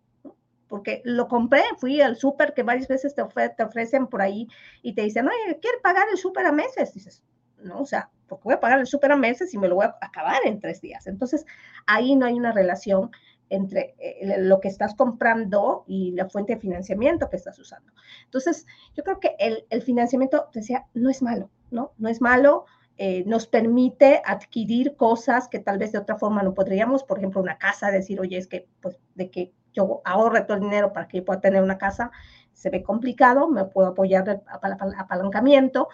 [0.70, 3.22] Porque lo compré, fui al súper que varias veces te,
[3.56, 4.46] te, ofrecen por ahí
[4.82, 6.94] y te dicen, oye, ¿quieres pagar el súper a meses?
[6.94, 7.24] Dices,
[7.58, 9.86] no, o sea, porque voy a pagar el súper a meses y me lo voy
[9.86, 11.08] a acabar en tres días.
[11.08, 11.44] Entonces,
[11.86, 13.10] ahí no hay una relación
[13.48, 17.92] entre eh, lo que estás comprando y la fuente de financiamiento que estás usando.
[18.26, 18.64] Entonces,
[18.94, 21.94] yo creo que el, financiamiento, decía, no es malo, ¿no?
[21.98, 22.64] No es malo,
[22.96, 27.40] eh, nos permite adquirir cosas que tal vez de otra forma no podríamos, por ejemplo,
[27.40, 31.08] una casa, decir, oye, es que, pues, de que yo ahorre todo el dinero para
[31.08, 32.10] que yo pueda tener una casa,
[32.52, 35.88] se ve complicado, me puedo apoyar del apalancamiento,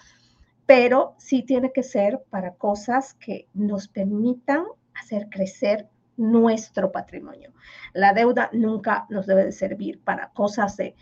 [0.66, 4.64] pero sí tiene que ser para cosas que nos permitan
[4.94, 7.52] hacer crecer nuestro patrimonio.
[7.92, 10.94] La deuda nunca nos debe de servir para cosas de,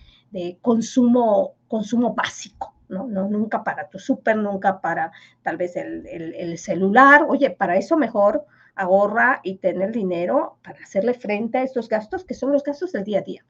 [0.61, 3.07] consumo, consumo básico, ¿no?
[3.07, 3.29] ¿no?
[3.29, 5.13] Nunca para tu súper, nunca para
[5.43, 7.25] tal vez el, el, celular.
[7.29, 8.45] Oye, para eso mejor
[8.77, 13.05] ahorra y tener dinero para hacerle frente a estos gastos que son los gastos del
[13.05, 13.45] día a día.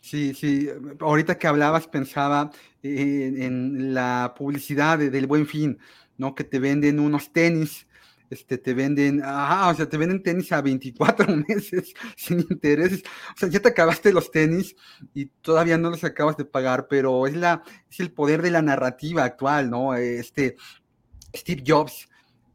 [0.00, 0.68] Sí, sí,
[1.00, 2.50] ahorita que hablabas pensaba
[2.82, 5.78] en, la publicidad del buen fin,
[6.18, 6.34] ¿no?
[6.34, 7.86] Que te venden unos tenis
[8.30, 13.02] este, te venden, ah, o sea, te venden tenis a 24 meses sin intereses.
[13.34, 14.74] O sea, ya te acabaste los tenis
[15.14, 18.62] y todavía no los acabas de pagar, pero es, la, es el poder de la
[18.62, 19.94] narrativa actual, ¿no?
[19.94, 20.56] Este,
[21.34, 22.08] Steve Jobs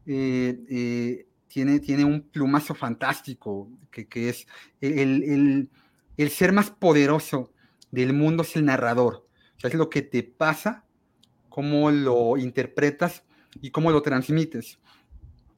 [0.06, 4.46] eh, eh, tiene, tiene un plumazo fantástico, que, que es
[4.80, 5.70] el, el,
[6.16, 7.52] el, ser más poderoso
[7.90, 9.26] del mundo es el narrador.
[9.56, 10.84] O sea, es lo que te pasa,
[11.48, 13.24] cómo lo interpretas
[13.60, 14.78] y cómo lo transmites.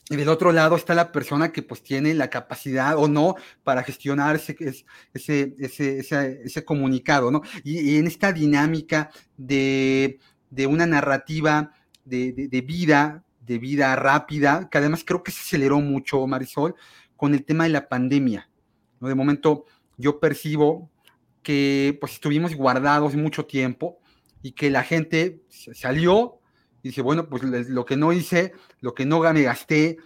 [0.08, 3.82] Y del otro lado está la persona que pues tiene la capacidad o no para
[3.82, 4.56] gestionar ese,
[5.12, 5.98] ese, ese,
[6.44, 7.42] ese, comunicado, ¿no?
[7.62, 10.18] Y, en esta dinámica de,
[10.68, 11.72] una narrativa
[12.04, 16.74] de, vida, de vida rápida, que además creo que se aceleró mucho, Marisol,
[17.16, 18.48] con el tema de la pandemia.
[19.00, 19.08] ¿no?
[19.08, 19.64] De momento
[19.96, 20.90] yo percibo
[21.42, 23.98] que pues estuvimos guardados mucho tiempo
[24.42, 26.38] y que la gente salió,
[26.82, 29.98] y dice, bueno, pues lo que no hice, lo que no me gasté,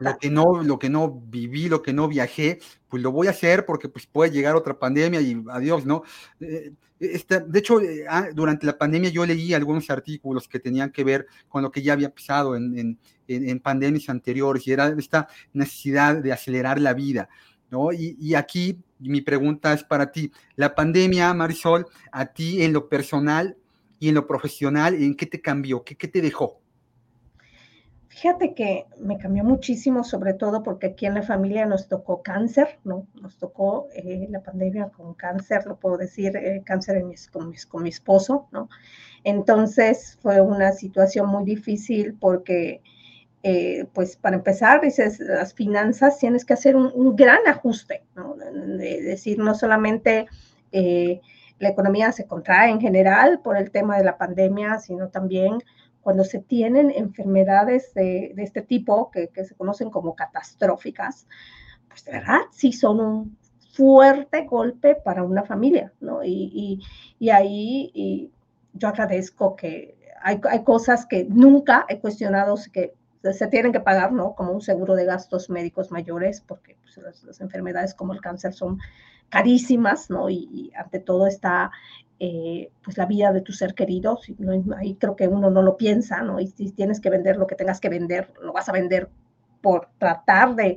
[0.00, 3.30] lo que no, lo que no viví, lo que no viajé, pues lo voy a
[3.30, 6.02] hacer porque pues puede llegar otra pandemia y adiós, ¿no?
[6.40, 11.02] Eh, de hecho, eh, ah, durante la pandemia yo leí algunos artículos que tenían que
[11.02, 15.28] ver con lo que ya había pasado en, en, en pandemias anteriores y era esta
[15.52, 17.28] necesidad de acelerar la vida,
[17.70, 17.92] ¿no?
[17.92, 22.88] Y, y aquí mi pregunta es para ti, la pandemia, Marisol, a ti en lo
[22.88, 23.56] personal,
[24.00, 25.84] y en lo profesional, ¿en qué te cambió?
[25.84, 26.60] ¿Qué, qué te dejó?
[28.12, 32.80] Fíjate que me cambió muchísimo, sobre todo porque aquí en la familia nos tocó cáncer,
[32.82, 33.06] ¿no?
[33.22, 37.82] Nos tocó eh, la pandemia con cáncer, lo puedo decir, eh, cáncer en mis, con,
[37.84, 38.68] mi esposo, ¿no?
[39.22, 42.82] Entonces fue una situación muy difícil porque,
[43.44, 48.34] eh, pues para empezar, dices, las finanzas tienes que hacer un, un gran ajuste, ¿no?
[48.34, 50.26] De decir, no solamente
[50.72, 55.58] la economía se contrae en general por el tema de la pandemia, sino también
[56.02, 61.26] cuando se tienen enfermedades de, este tipo, que, se conocen como catastróficas,
[61.88, 63.38] pues de verdad sí son un
[63.72, 66.24] fuerte golpe para una familia, ¿no?
[66.24, 66.80] Y,
[67.32, 68.32] ahí
[68.72, 72.94] yo agradezco que hay, cosas que nunca he cuestionado, que
[73.32, 74.34] se tienen que pagar, ¿no?
[74.34, 78.78] Como un seguro de gastos médicos mayores, porque pues, las, enfermedades como el cáncer son
[79.28, 80.28] carísimas, ¿no?
[80.30, 81.70] Y, ante todo está
[82.22, 84.76] eh, pues la vida de tu ser querido, ¿no?
[84.76, 86.38] ahí creo que uno no lo piensa, ¿no?
[86.38, 89.08] Y si tienes que vender lo que tengas que vender, lo vas a vender
[89.62, 90.76] por tratar de,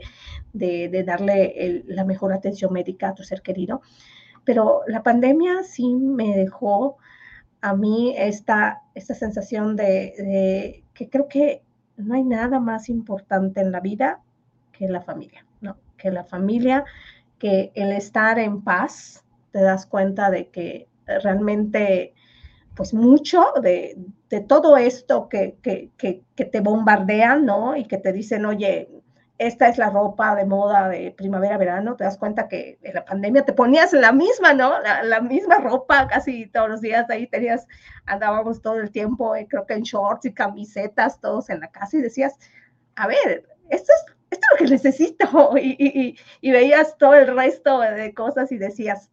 [0.53, 3.81] de, darle la mejor atención médica a tu ser querido.
[4.45, 6.97] Pero la pandemia sí me dejó
[7.59, 9.83] a mí esta, esta sensación de,
[10.17, 11.61] de que creo que
[11.97, 14.21] no hay nada más importante en la vida
[14.71, 15.77] que la familia, ¿no?
[15.97, 16.85] Que la familia
[17.37, 22.13] que el estar en paz, te das cuenta de que realmente,
[22.75, 23.97] pues mucho de,
[24.47, 27.75] todo esto que, que, te bombardean, ¿no?
[27.75, 28.89] Y que te dicen, oye,
[29.37, 33.43] esta es la ropa de moda de primavera-verano, te das cuenta que en la pandemia
[33.43, 34.73] te ponías la misma, ¿no?
[34.81, 37.67] La, misma ropa casi todos los días, ahí tenías,
[38.05, 41.97] andábamos todo el tiempo, eh, creo que en shorts y camisetas, todos en la casa
[41.97, 42.37] y decías,
[42.95, 47.79] a ver, esto es, esto es lo que necesito y, y, veías todo el resto
[47.79, 49.09] de cosas y decías,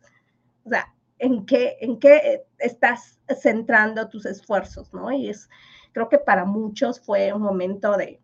[0.65, 5.13] o sea, ¿en qué, en qué estás centrando tus esfuerzos, ¿no?
[5.13, 5.49] Y es,
[5.93, 8.21] creo que para muchos fue un momento de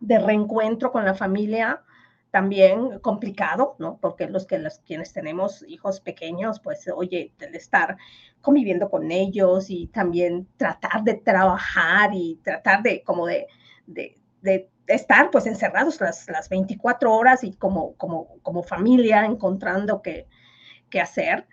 [0.00, 1.82] de reencuentro con la familia
[2.30, 3.98] también complicado, ¿no?
[4.00, 7.96] Porque los que los quienes tenemos hijos pequeños, pues oye, el estar
[8.40, 13.46] conviviendo con ellos y también tratar de trabajar y tratar de como de,
[13.86, 20.00] de, de estar pues encerrados las, las 24 horas y como, como, como familia encontrando
[20.00, 20.28] qué,
[20.88, 21.48] qué hacer,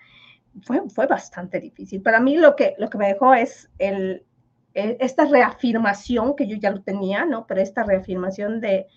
[0.64, 2.01] fue, fue bastante difícil.
[2.01, 4.26] Para mí lo que, lo que me dejó es el,
[4.74, 7.47] e, esta reafirmación que yo ya lo tenía, ¿no?
[7.47, 8.88] Pero esta reafirmación de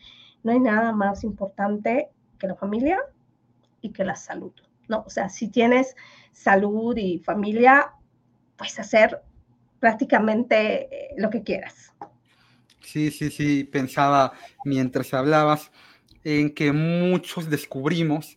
[0.43, 2.09] no hay nada más importante
[2.39, 2.99] que la familia
[3.81, 4.53] y que la salud,
[4.89, 5.05] ¿no?
[5.07, 5.97] O sea, si tienes
[6.33, 7.93] salud y familia,
[8.57, 9.23] puedes hacer
[9.79, 11.93] prácticamente eh, lo que quieras.
[12.81, 14.33] Sí, sí, sí, pensaba
[14.65, 15.71] mientras hablabas
[16.25, 18.37] en que muchos descubrimos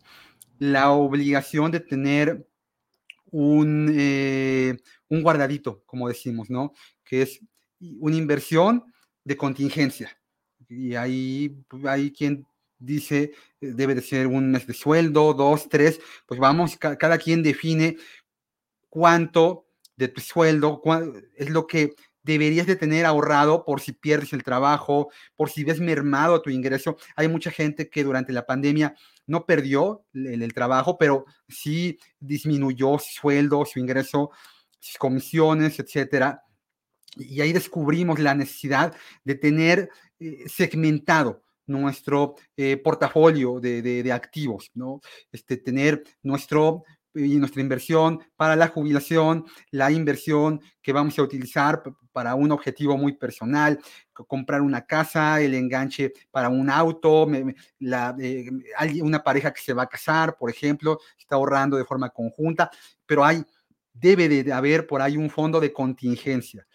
[0.60, 2.48] la obligación de tener
[3.34, 4.78] un, eh,
[5.10, 6.72] un guardadito, como decimos, ¿no?
[7.04, 7.40] que es
[8.00, 8.86] una inversión
[9.24, 10.16] de contingencia.
[10.70, 12.46] Y ahí hay quien
[12.78, 17.42] dice eh, debe de ser un mes de sueldo, dos, tres, pues vamos, cada quien
[17.42, 17.98] define
[18.88, 19.66] cuánto
[19.96, 20.82] de tu sueldo
[21.36, 25.80] es lo que deberías de tener ahorrado por si pierdes el trabajo, por si ves
[25.80, 26.98] mermado tu ingreso.
[27.16, 28.96] Hay mucha gente que durante la pandemia
[29.28, 34.32] no perdió el, trabajo, pero sí disminuyó su sueldo, su ingreso,
[34.80, 36.44] sus comisiones, etcétera
[37.18, 45.00] y ahí descubrimos la necesidad de tener eh, segmentado nuestro eh, portafolio de, activos, ¿no?
[45.32, 46.84] Este, tener nuestro,
[47.16, 52.98] y nuestra inversión para la jubilación, la inversión que vamos a utilizar para un objetivo
[52.98, 53.80] muy personal,
[54.14, 57.28] comprar una casa, el enganche para un auto,
[57.80, 58.50] la, eh,
[59.02, 62.70] una pareja que se va a casar, por ejemplo, está ahorrando de forma conjunta,
[63.06, 63.44] pero hay,
[63.94, 66.66] debe de haber por ahí un fondo de contingencia.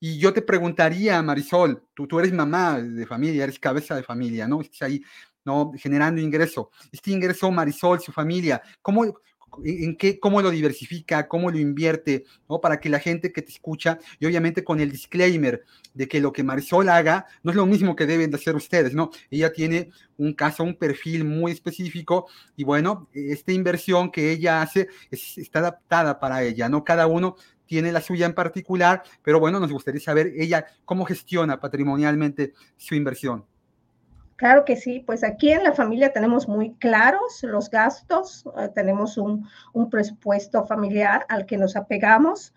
[0.00, 4.46] Y yo te preguntaría, Marisol, tú, tú eres mamá de familia, eres cabeza de familia,
[4.46, 4.60] ¿no?
[4.60, 5.02] Estás ahí,
[5.44, 5.72] ¿no?
[5.76, 6.70] Generando ingreso.
[6.92, 9.20] Este ingreso, Marisol, su familia, ¿cómo,
[9.64, 12.60] en qué, cómo lo diversifica, cómo lo invierte, ¿no?
[12.60, 16.32] Para que la gente que te escucha, y obviamente con el disclaimer de que lo
[16.32, 19.10] que Marisol haga no es lo mismo que deben de hacer ustedes, ¿no?
[19.30, 22.26] Ella tiene un caso, un perfil muy específico
[22.56, 26.84] y bueno, esta inversión que ella hace está adaptada para ella, ¿no?
[26.84, 27.36] Cada uno
[27.66, 32.94] tiene la suya en particular, pero bueno, nos gustaría saber ella cómo gestiona patrimonialmente su
[32.94, 33.44] inversión.
[34.38, 39.18] Claro que sí, pues aquí en la familia tenemos muy claros los gastos, eh, tenemos
[39.18, 39.48] un,
[39.90, 42.54] presupuesto familiar al que nos apegamos,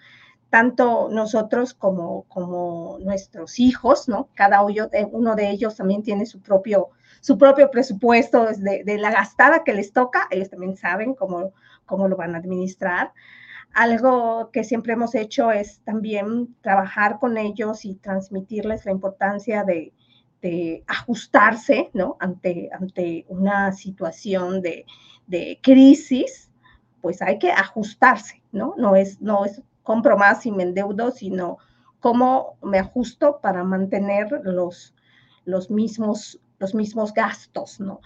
[0.51, 4.29] tanto nosotros como, como nuestros hijos, ¿no?
[4.35, 9.63] Cada uno de ellos también tiene su propio, su propio presupuesto de, de la gastada
[9.63, 11.51] que les toca, ellos también saben cómo,
[11.87, 13.11] cómo lo van a administrar.
[13.73, 19.93] Algo que siempre hemos hecho es también trabajar con ellos y transmitirles la importancia de,
[20.87, 22.17] ajustarse, ¿no?
[22.19, 24.85] Ante, ante una situación de,
[25.61, 26.51] crisis,
[27.01, 28.73] pues hay que ajustarse, ¿no?
[28.77, 31.57] No es, no es compro más y me endeudo, sino
[31.99, 34.93] cómo me ajusto para mantener los,
[35.45, 38.01] los mismos los mismos gastos, ¿no?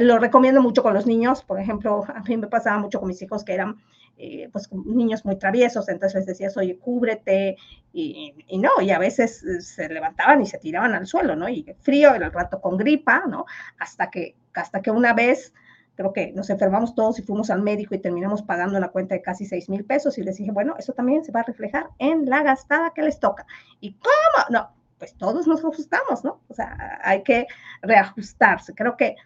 [0.00, 3.22] Lo recomiendo mucho con los niños, por ejemplo, a mí me pasaba mucho con mis
[3.22, 3.78] hijos que eran
[4.18, 7.56] eh, pues niños muy traviesos, entonces les decías, oye, cúbrete,
[7.92, 11.48] y, no, y a veces eh, se levantaban y se tiraban al suelo, ¿no?
[11.48, 13.46] Y frío, el rato con gripa, ¿no?
[13.78, 15.52] Hasta que, hasta que una vez,
[15.94, 19.22] creo que nos enfermamos todos y fuimos al médico y terminamos pagando la cuenta de
[19.22, 22.26] casi 6 mil pesos y les dije, bueno, eso también se va a reflejar en
[22.26, 23.46] la gastada que les toca.
[23.80, 24.44] ¿Y cómo?
[24.50, 26.40] No, pues todos nos ajustamos, ¿no?
[26.48, 27.46] O sea, hay que
[27.82, 28.74] reajustarse.
[28.74, 29.16] Creo que,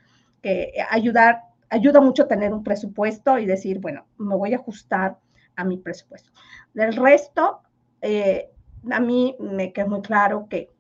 [0.43, 5.19] que ayudar ayuda mucho tener un presupuesto y decir, bueno, me voy a ajustar
[5.57, 6.31] a mi presupuesto.
[6.75, 7.61] Del resto,
[8.03, 8.51] eh,
[8.91, 10.71] a mí me queda muy claro que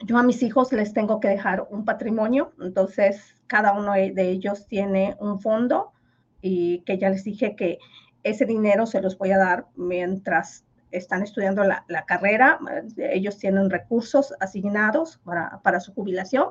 [0.00, 4.66] yo a mis hijos les tengo que dejar un patrimonio, entonces cada uno de ellos
[4.66, 5.92] tiene un fondo
[6.40, 7.78] y que ya les dije que
[8.22, 12.58] ese dinero se los voy a dar mientras están estudiando la, carrera,
[12.96, 16.48] ellos tienen recursos asignados para, para, su jubilación,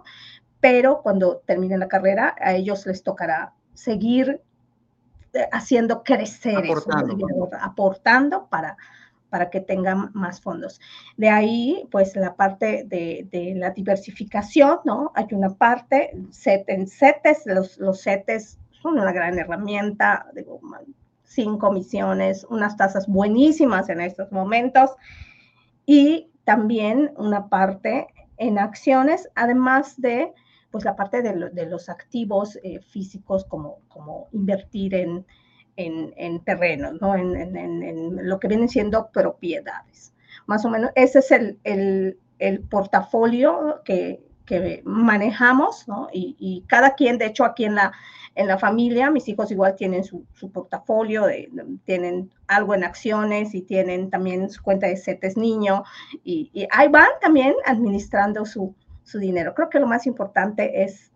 [0.59, 4.41] pero cuando terminen la carrera, a ellos les tocará seguir
[5.33, 8.77] eh, haciendo crecer aportando, eso, aportando para,
[9.29, 10.81] para que tengan más fondos.
[11.17, 15.11] De ahí, pues la parte de, la diversificación, ¿no?
[15.15, 20.59] Hay una parte, set en CETES, los, los CETES son una gran herramienta, digo,
[21.23, 24.91] sin comisiones, unas tasas buenísimas en estos momentos
[25.85, 28.07] y también una parte
[28.37, 30.33] en acciones, además de
[30.71, 35.25] pues la parte de, los activos eh, físicos como, como invertir en,
[35.75, 37.15] en, terrenos, ¿no?
[37.15, 40.13] En, lo que vienen siendo propiedades.
[40.45, 46.07] Más o menos, ese es el, el, portafolio que, que, manejamos, ¿no?
[46.11, 47.93] Y, cada quien, de hecho, aquí en la,
[48.35, 51.27] en la familia, mis hijos igual tienen su, su portafolio,
[51.85, 55.83] tienen algo en acciones y tienen también su cuenta de CETES niño
[56.23, 58.75] y ahí van también administrando su,
[59.09, 59.53] su dinero.
[59.55, 61.11] Creo que lo más importante es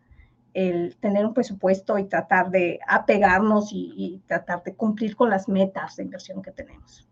[0.53, 5.95] el tener un presupuesto y tratar de apegarnos y, tratar de cumplir con las metas
[5.95, 7.07] de inversión que tenemos.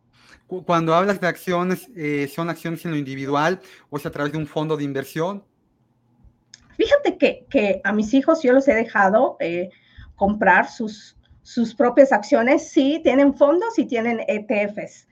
[0.66, 4.38] Cuando hablas de acciones, eh, ¿son acciones en lo individual o es a través de
[4.38, 5.44] un fondo de inversión?
[6.76, 9.70] Fíjate que, que a mis hijos yo los he dejado eh,
[10.16, 12.70] comprar sus, sus propias acciones.
[12.70, 15.08] Sí, tienen fondos y tienen ETFs.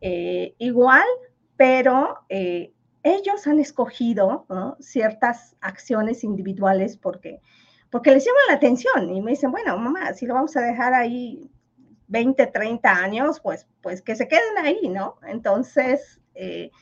[0.00, 1.06] Eh, igual,
[1.56, 2.18] pero
[3.04, 4.46] ellos han escogido
[4.80, 7.40] ciertas acciones individuales porque
[7.94, 10.94] porque les llama la atención y me dicen, bueno, mamá, si lo vamos a dejar
[10.94, 11.48] ahí
[12.08, 15.16] 20, 30 años, pues, pues que se queden ahí, ¿no?
[15.28, 16.72] Entonces, eh,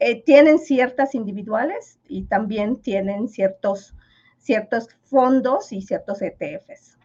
[0.00, 3.94] eh, tienen ciertas individuales y también tienen ciertos,
[4.36, 6.98] ciertos fondos y ciertos ETFs.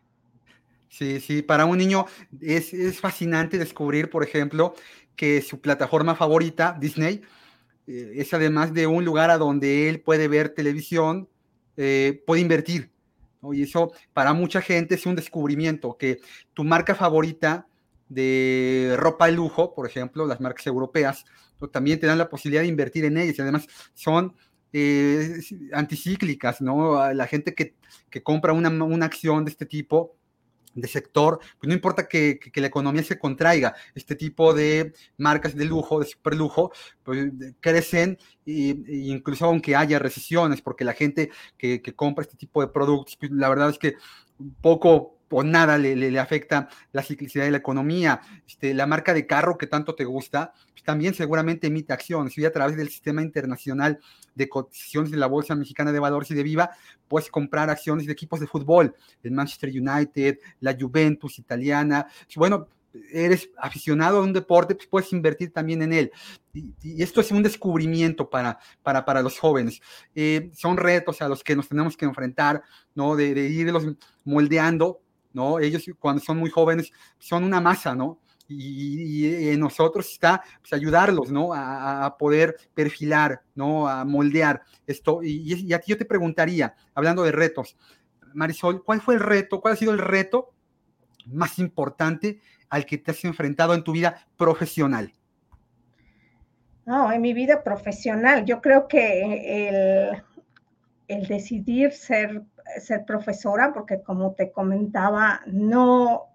[0.90, 2.08] Sí, sí, para un niño
[2.42, 4.74] es, es fascinante descubrir, por ejemplo,
[5.16, 7.22] que su plataforma favorita, Disney,
[7.88, 11.28] eh, es además de un lugar a donde él puede ver televisión,
[11.76, 12.94] puede invertir
[13.52, 16.22] y eso para mucha gente es un descubrimiento, que
[16.54, 17.68] tu marca favorita
[18.08, 21.26] de ropa de lujo, por ejemplo, las marcas europeas,
[21.72, 23.38] también te dan la posibilidad de invertir en ellas.
[23.38, 24.36] Y además son
[24.72, 25.40] eh,
[25.74, 27.12] anticíclicas, ¿no?
[27.14, 27.74] La gente que,
[28.22, 30.16] compra una, una acción de este tipo
[30.76, 35.66] de sector, pues no importa que, la economía se contraiga, este tipo de marcas de
[35.66, 36.72] lujo, de superlujo,
[37.04, 42.68] pues crecen e, incluso aunque haya recesiones, porque la gente que, compra este tipo de
[42.68, 43.96] productos, pues la verdad es que
[44.62, 48.22] poco o nada le, le, afecta la ciclicidad de la economía.
[48.48, 52.46] Este, la marca de carro que tanto te gusta, pues también seguramente emite acciones y
[52.46, 54.00] a través del sistema internacional
[54.36, 56.72] de cotizaciones de la Bolsa Mexicana de Valores y de Viva,
[57.08, 62.08] puedes comprar acciones de equipos de fútbol, el Manchester United, la Juventus italiana.
[62.36, 62.68] Bueno,
[63.12, 66.12] eres aficionado a un deporte, pues puedes invertir también en él.
[66.54, 69.82] Y, esto es un descubrimiento para, para, para los jóvenes.
[70.16, 72.64] Eh, son retos a los que nos tenemos que enfrentar,
[72.96, 73.16] ¿no?
[73.16, 73.86] De, de irlos
[74.24, 75.03] moldeando
[75.34, 75.60] ¿no?
[75.60, 78.20] Ellos cuando son muy jóvenes son una masa, ¿no?
[78.48, 81.54] Y, en nosotros está pues, ayudarlos, ¿no?
[81.54, 83.88] A, poder perfilar, ¿no?
[83.88, 85.24] A moldear esto.
[85.24, 87.78] Y, y, aquí yo te preguntaría, hablando de retos,
[88.34, 89.62] Marisol, ¿cuál fue el reto?
[89.62, 90.54] ¿Cuál ha sido el reto
[91.26, 95.14] más importante al que te has enfrentado en tu vida profesional?
[96.86, 100.24] No, en mi vida profesional, yo creo que el,
[101.08, 102.44] el decidir ser
[102.80, 106.28] ser profesora porque como te comentaba, no,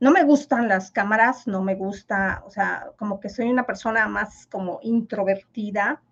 [0.00, 4.08] no me gustan las cámaras, no me gusta, o sea, como que soy una persona
[4.08, 6.02] más como introvertida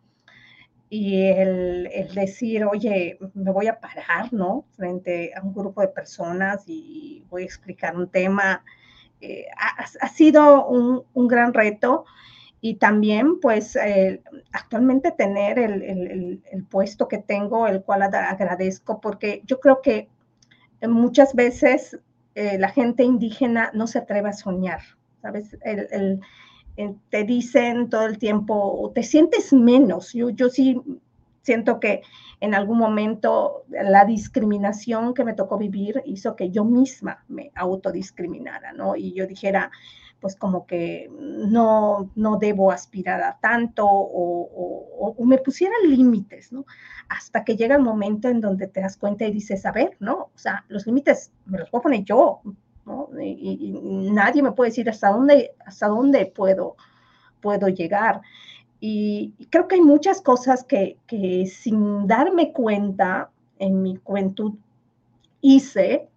[0.88, 4.64] y el, el, decir, oye, me voy a parar, ¿no?
[4.76, 8.64] Frente a un grupo de personas y voy a explicar un tema,
[9.20, 12.04] eh, ha, ha, sido un, un gran reto
[12.60, 19.00] y también pues eh, actualmente tener el, el, el, puesto que tengo, el cual agradezco,
[19.00, 20.08] porque yo creo que
[20.82, 21.98] muchas veces
[22.34, 24.80] eh, la gente indígena no se atreve a soñar,
[25.22, 25.56] ¿sabes?
[25.62, 26.20] El,
[27.10, 30.14] te dicen todo el tiempo, te sientes menos.
[30.14, 30.80] Yo, yo sí
[31.42, 32.00] siento que
[32.40, 38.72] en algún momento la discriminación que me tocó vivir hizo que yo misma me autodiscriminara,
[38.72, 38.96] ¿no?
[38.96, 39.70] Y yo dijera,
[40.20, 46.66] pues como que no, no debo aspirar a tanto o, me pusieran límites, ¿no?
[47.08, 50.30] Hasta que llega el momento en donde te das cuenta y dices, a ver, ¿no?
[50.34, 52.40] O sea, los límites me los puedo poner yo,
[52.84, 53.08] ¿no?
[53.20, 56.76] Y, nadie me puede decir hasta dónde, hasta dónde puedo,
[57.40, 58.20] puedo llegar.
[58.80, 64.54] Y, creo que hay muchas cosas que, que sin darme cuenta en mi juventud
[65.40, 66.08] hice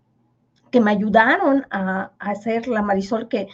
[0.72, 3.48] que me ayudaron a, a hacer la Marisol que,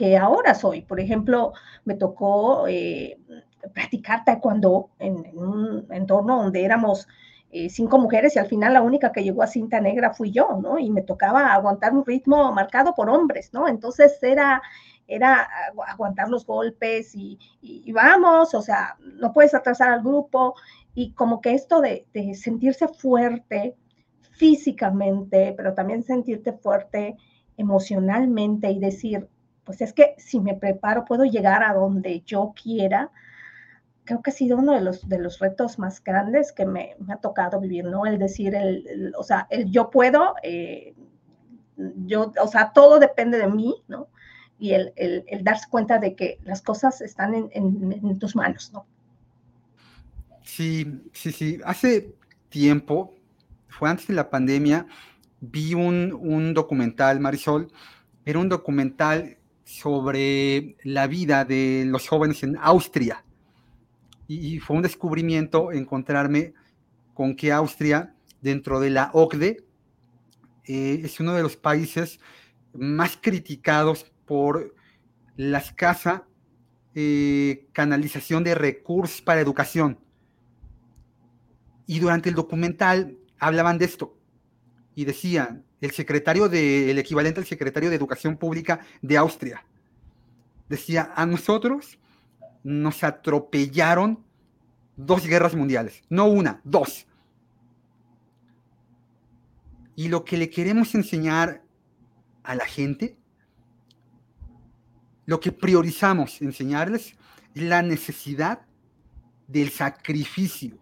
[0.00, 0.80] que ahora soy.
[0.80, 1.52] Por ejemplo,
[1.84, 3.18] me tocó eh,
[3.74, 7.06] practicar taekwondo en, un entorno donde éramos
[7.50, 10.58] eh, cinco mujeres y al final la única que llegó a cinta negra fui yo,
[10.62, 10.78] ¿no?
[10.78, 13.68] Y me tocaba aguantar un ritmo marcado por hombres, ¿no?
[13.68, 14.62] Entonces era
[15.06, 15.46] era
[15.88, 17.38] aguantar los golpes y,
[17.92, 20.54] vamos, o sea, no puedes atrasar al grupo
[20.94, 23.76] y como que esto de sentirse fuerte
[24.30, 27.16] físicamente, pero también sentirte fuerte
[27.58, 29.28] emocionalmente y decir,
[29.70, 33.12] pues es que si me preparo puedo llegar a donde yo quiera,
[34.02, 37.18] creo que ha sido uno de los, de los retos más grandes que me, ha
[37.18, 38.04] tocado vivir, ¿no?
[38.04, 40.94] El decir, el, o sea, el yo puedo, eh,
[42.04, 44.08] yo, o sea, todo depende de mí, ¿no?
[44.58, 44.92] Y el,
[45.42, 48.84] darse cuenta de que las cosas están en, tus manos, ¿no?
[50.42, 51.60] Sí, sí, sí.
[51.64, 52.12] Hace
[52.48, 53.14] tiempo,
[53.68, 54.86] fue antes de la pandemia,
[55.40, 57.70] vi un, un documental, Marisol,
[58.24, 59.36] era un documental
[59.70, 63.24] sobre la vida de los jóvenes en Austria
[64.26, 66.54] y, fue un descubrimiento encontrarme
[67.14, 69.64] con que Austria, dentro de la OCDE,
[70.66, 72.20] eh, es uno de los países
[72.72, 74.74] más criticados por
[75.36, 76.26] la escasa
[76.94, 79.98] eh, canalización de recursos para educación.
[81.86, 84.16] Y durante el documental hablaban de esto
[84.94, 89.64] y decían, el secretario de, el equivalente al secretario de Educación Pública de Austria,
[90.68, 91.98] decía, a nosotros
[92.62, 94.22] nos atropellaron
[94.96, 97.06] dos guerras mundiales, no una, dos.
[99.96, 101.62] Y lo que le queremos enseñar
[102.42, 103.16] a la gente,
[105.26, 107.14] lo que priorizamos enseñarles
[107.54, 108.60] es la necesidad
[109.46, 110.78] del sacrificio.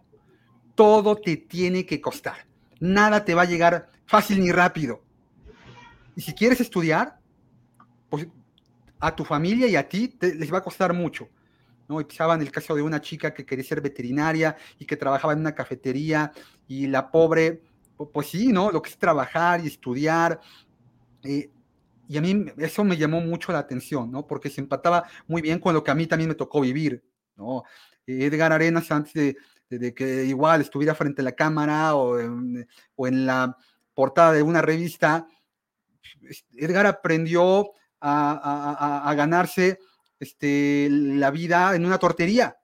[0.74, 2.46] Todo te tiene que costar.
[2.80, 5.02] Nada te va a llegar fácil ni rápido.
[6.16, 7.20] Y si quieres estudiar,
[8.08, 8.26] pues
[8.98, 11.28] a tu familia y a ti les va a costar mucho.
[11.88, 12.00] ¿no?
[12.00, 15.40] Y pisaban el caso de una chica que quería ser veterinaria y que trabajaba en
[15.40, 16.32] una cafetería
[16.66, 17.62] y la pobre,
[18.12, 18.70] pues sí, ¿no?
[18.72, 20.40] Lo que es trabajar y estudiar.
[21.22, 21.50] Eh,
[22.08, 24.26] y a mí eso me llamó mucho la atención, ¿no?
[24.26, 27.04] Porque se empataba muy bien con lo que a mí también me tocó vivir,
[27.36, 27.62] ¿no?
[28.06, 29.36] Edgar Arenas, antes
[29.68, 32.16] de, que igual estuviera frente a la cámara o
[32.96, 33.54] o en la
[33.98, 35.26] portada de una revista,
[36.52, 39.80] Edgar aprendió a, ganarse
[40.20, 42.56] este, la vida en una tortería,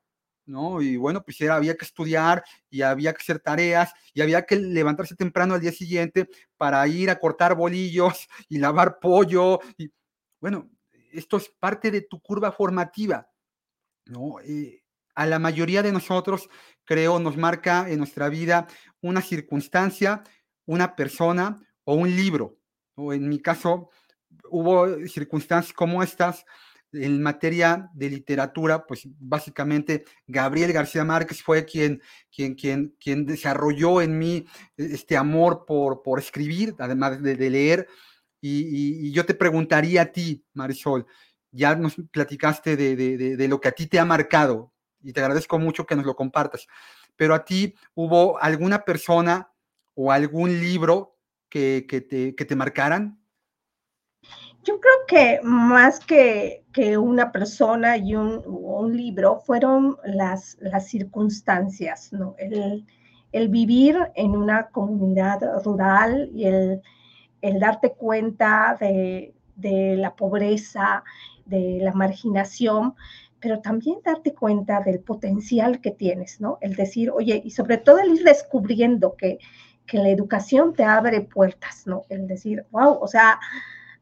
[0.47, 0.81] ¿no?
[0.81, 4.55] Y bueno, pues era, había que estudiar y había que hacer tareas y había que
[4.55, 9.59] levantarse temprano al día siguiente para ir a cortar bolillos y lavar pollo.
[10.39, 10.71] Bueno,
[11.11, 13.29] esto es parte de tu curva formativa,
[14.07, 14.39] ¿no?
[14.39, 14.85] Eh,
[15.17, 16.49] a la mayoría de nosotros,
[16.85, 18.69] creo, nos marca en nuestra vida
[19.01, 20.23] una circunstancia,
[20.67, 22.59] una persona o un libro.
[22.95, 23.91] O en mi caso,
[24.51, 26.45] hubo circunstancias como estas
[26.95, 32.01] en materia de literatura, pues básicamente Gabriel García Márquez fue quien,
[32.35, 34.47] quien, quien, quien desarrolló en mí
[34.77, 37.89] este amor por, por escribir, además de, leer.
[38.41, 41.07] Y, yo te preguntaría a ti, Marisol,
[41.51, 45.21] ya nos platicaste de, de, de, lo que a ti te ha marcado y te
[45.21, 46.67] agradezco mucho que nos lo compartas,
[47.17, 49.54] pero a ti hubo alguna persona
[49.95, 51.17] o algún libro
[51.49, 53.25] que, que, te, que te marcaran?
[54.65, 60.89] Yo creo que más que, que una persona y un, un, libro fueron las, las
[60.89, 62.35] circunstancias, ¿no?
[62.39, 62.87] El,
[63.33, 66.81] el, vivir en una comunidad rural y el,
[67.43, 71.05] el darte cuenta de, de, la pobreza,
[71.45, 72.95] de la marginación,
[73.41, 76.57] pero también darte cuenta del potencial que tienes, ¿no?
[76.63, 79.39] El decir, oye, y sobre todo el ir descubriendo que,
[79.87, 82.03] que la educación te abre puertas, ¿no?
[82.09, 83.39] El decir, wow, o sea,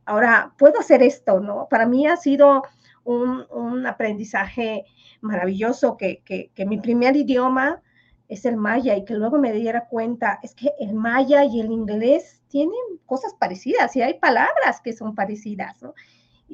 [0.05, 1.67] ahora puedo hacer esto, ¿no?
[1.69, 2.63] Para mí ha sido
[3.05, 4.85] un, aprendizaje
[5.21, 7.83] maravilloso que, que, mi primer idioma
[8.29, 11.71] es el maya y que luego me diera cuenta, es que el maya y el
[11.71, 15.95] inglés tienen cosas parecidas y hay palabras que son parecidas, ¿no?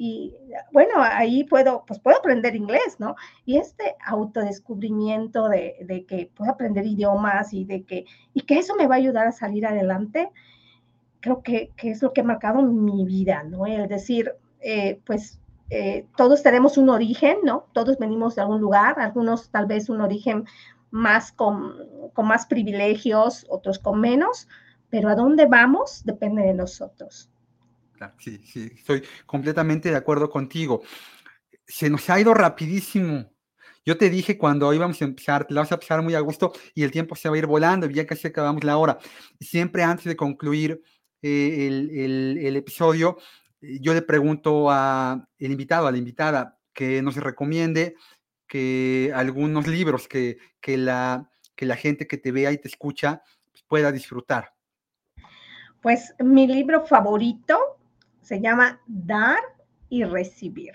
[0.01, 0.33] Y
[0.71, 3.17] bueno, ahí puedo, pues puedo aprender inglés, ¿no?
[3.45, 8.75] Y este autodescubrimiento de, de que puedo aprender idiomas y de que, y que eso
[8.75, 10.31] me va a ayudar a salir adelante,
[11.19, 13.65] creo que, es lo que ha marcado mi vida, ¿no?
[13.65, 17.65] El decir, eh, pues eh, todos tenemos un origen, ¿no?
[17.73, 20.45] Todos venimos de algún lugar, algunos tal vez un origen
[20.91, 21.73] más con,
[22.13, 24.47] con más privilegios, otros con menos,
[24.89, 27.29] pero a dónde vamos depende de nosotros.
[28.19, 30.81] Sí, sí, estoy completamente de acuerdo contigo.
[31.65, 33.31] Se nos ha ido rapidísimo.
[33.85, 36.51] Yo te dije cuando íbamos a empezar, te la vas a empezar muy a gusto
[36.75, 38.99] y el tiempo se va a ir volando, ya casi acabamos la hora.
[39.39, 40.81] Siempre antes de concluir,
[41.21, 43.17] eh, el, episodio,
[43.61, 47.95] eh, yo le pregunto al invitado, a la invitada, que nos recomiende
[48.47, 53.21] que algunos libros que, que, la, que la gente que te vea y te escucha
[53.51, 54.53] pues, pueda disfrutar.
[55.81, 57.78] Pues mi libro favorito
[58.29, 59.39] se llama Dar
[59.89, 60.73] y Recibir.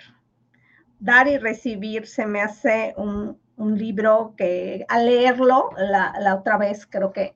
[0.98, 3.38] dar y recibir se me hace un,
[3.78, 7.32] libro que al leerlo, la, otra vez creo que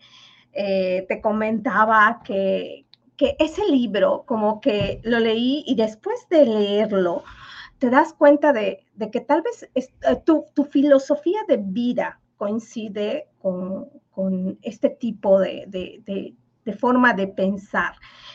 [0.52, 2.84] eh, te comentaba que,
[3.16, 7.22] ese libro como que lo leí y después de leerlo
[7.78, 9.86] te das cuenta de, que tal vez eh,
[10.24, 16.34] tu, filosofía de vida coincide con, este tipo de,
[16.72, 17.94] forma de pensar.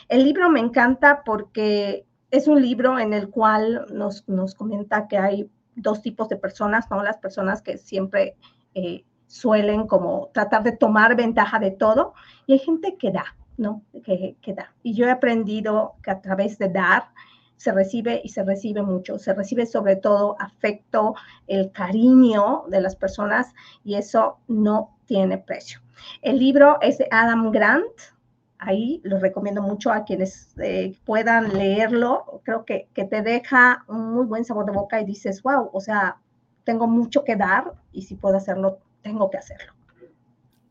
[0.10, 4.24] El libro me encanta porque es un libro en el cual nos,
[4.56, 7.04] comenta que hay dos tipos de personas, ¿no?
[7.04, 8.36] Las personas que siempre
[8.74, 12.14] eh, suelen como tratar de tomar ventaja de todo
[12.46, 13.84] y hay gente que da, ¿no?
[14.04, 14.74] Que, que, da.
[14.84, 17.10] Y yo he aprendido que a través de dar
[17.58, 19.18] se recibe y se recibe mucho.
[19.18, 21.16] Se recibe sobre todo afecto,
[21.48, 23.54] el cariño de las personas
[23.84, 25.80] y eso no tiene precio.
[26.22, 28.13] El libro es de Adam Grant,
[28.66, 32.42] ahí lo recomiendo mucho a quienes eh, puedan leerlo.
[32.44, 35.82] Creo que, que, te deja un muy buen sabor de boca y dices, wow, o
[35.82, 36.18] sea,
[36.64, 39.74] tengo mucho que dar y si puedo hacerlo, tengo que hacerlo.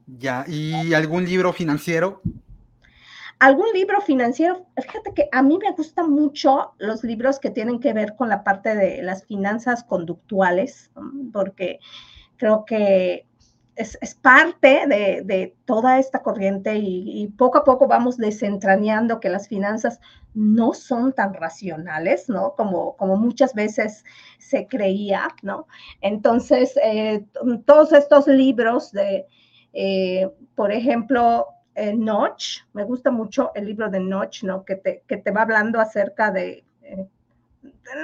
[0.07, 2.21] Ya, ¿y algún libro financiero?
[3.43, 7.93] Algún libro financiero, fíjate que a mí me gustan mucho los libros que tienen que
[7.93, 10.93] ver con la parte de las finanzas conductuales,
[11.33, 11.81] porque
[12.37, 13.27] creo que
[13.77, 20.01] es, parte de, toda esta corriente y, poco a poco vamos desentrañando que las finanzas
[20.35, 22.55] no son tan racionales, ¿no?
[22.55, 24.05] Como, como muchas veces
[24.39, 25.67] se creía, ¿no?
[26.01, 27.25] Entonces, eh,
[27.65, 29.27] todos estos libros de,
[29.73, 34.65] eh, por ejemplo, eh, Notch, me gusta mucho el libro de Notch, ¿no?
[34.65, 36.65] Que te, que te va hablando acerca de...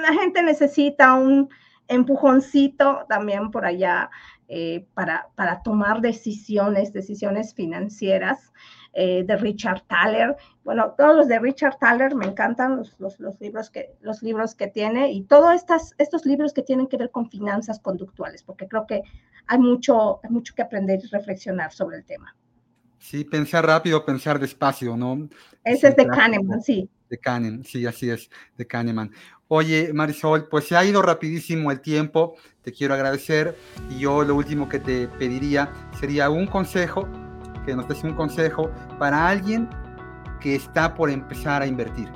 [0.01, 1.49] la gente necesita un
[1.87, 4.09] empujoncito también por allá
[4.51, 8.51] eh, para, para, tomar decisiones, decisiones financieras
[8.93, 10.35] eh, de Richard Thaler.
[10.63, 14.55] Bueno, todos los de Richard Thaler me encantan, los, los, los, libros, que, los libros
[14.55, 18.67] que tiene y todos estas, estos libros que tienen que ver con finanzas conductuales, porque
[18.67, 19.03] creo que
[19.45, 22.35] hay mucho, hay mucho que aprender y reflexionar sobre el tema.
[22.97, 25.29] Sí, pensar rápido, pensar despacio, ¿no?
[25.63, 26.89] Ese es de Kahneman, sí.
[27.07, 29.11] De Kahneman, sí, así es, de Kahneman.
[29.51, 33.57] Oye, Marisol, pues se ha ido rapidísimo el tiempo, te quiero agradecer
[33.89, 37.07] y yo lo último que te pediría sería un consejo,
[37.65, 38.69] que nos des un consejo
[38.99, 39.67] para alguien
[40.39, 42.11] que está por empezar a invertir.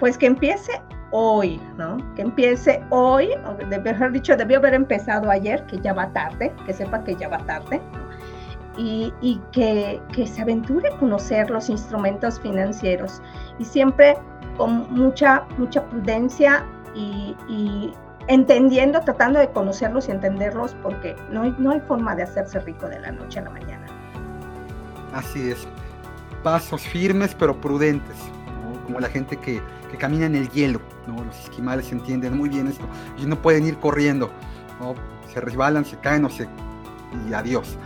[0.00, 1.98] Pues que empiece hoy, ¿no?
[2.14, 6.72] Que empiece hoy, o mejor dicho, debió haber empezado ayer, que ya va tarde, que
[6.72, 7.82] sepa que ya va tarde,
[8.78, 13.20] y, y que, que se aventure a conocer los instrumentos financieros.
[13.58, 14.16] Y siempre
[14.58, 17.94] con mucha, mucha prudencia y,
[18.26, 22.86] entendiendo, tratando de conocerlos y entenderlos, porque no hay, no hay forma de hacerse rico
[22.88, 23.86] de la noche a la mañana.
[25.14, 25.66] Así es.
[26.42, 28.16] Pasos firmes pero prudentes,
[28.84, 30.80] como la gente que, que, camina en el hielo.
[31.06, 31.24] ¿no?
[31.24, 32.84] Los esquimales entienden muy bien esto.
[33.16, 34.30] Y no pueden ir corriendo.
[34.80, 34.94] ¿no?
[35.32, 36.48] Se resbalan, se caen o se...
[37.28, 37.78] y adiós.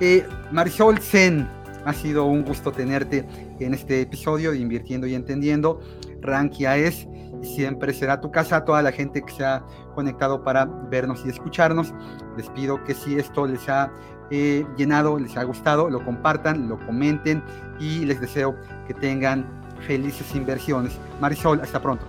[0.00, 1.48] Eh, Marisol Zen,
[1.84, 3.26] ha sido un gusto tenerte
[3.58, 5.80] en este episodio de Invirtiendo y Entendiendo.
[6.24, 7.06] Rankia es
[7.42, 8.56] y siempre será tu casa.
[8.56, 9.62] A toda la gente que se ha
[9.94, 11.94] conectado para vernos y escucharnos,
[12.36, 13.90] les pido que si esto les ha
[14.30, 17.42] eh, llenado, les ha gustado, lo compartan, lo comenten
[17.78, 18.56] y les deseo
[18.86, 19.46] que tengan
[19.86, 20.98] felices inversiones.
[21.20, 22.06] Marisol, hasta pronto.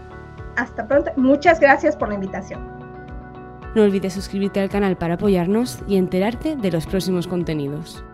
[0.56, 1.12] Hasta pronto.
[1.18, 2.62] Muchas gracias por la invitación.
[3.76, 8.06] No olvides suscribirte al canal para apoyarnos y enterarte de los próximos contenidos.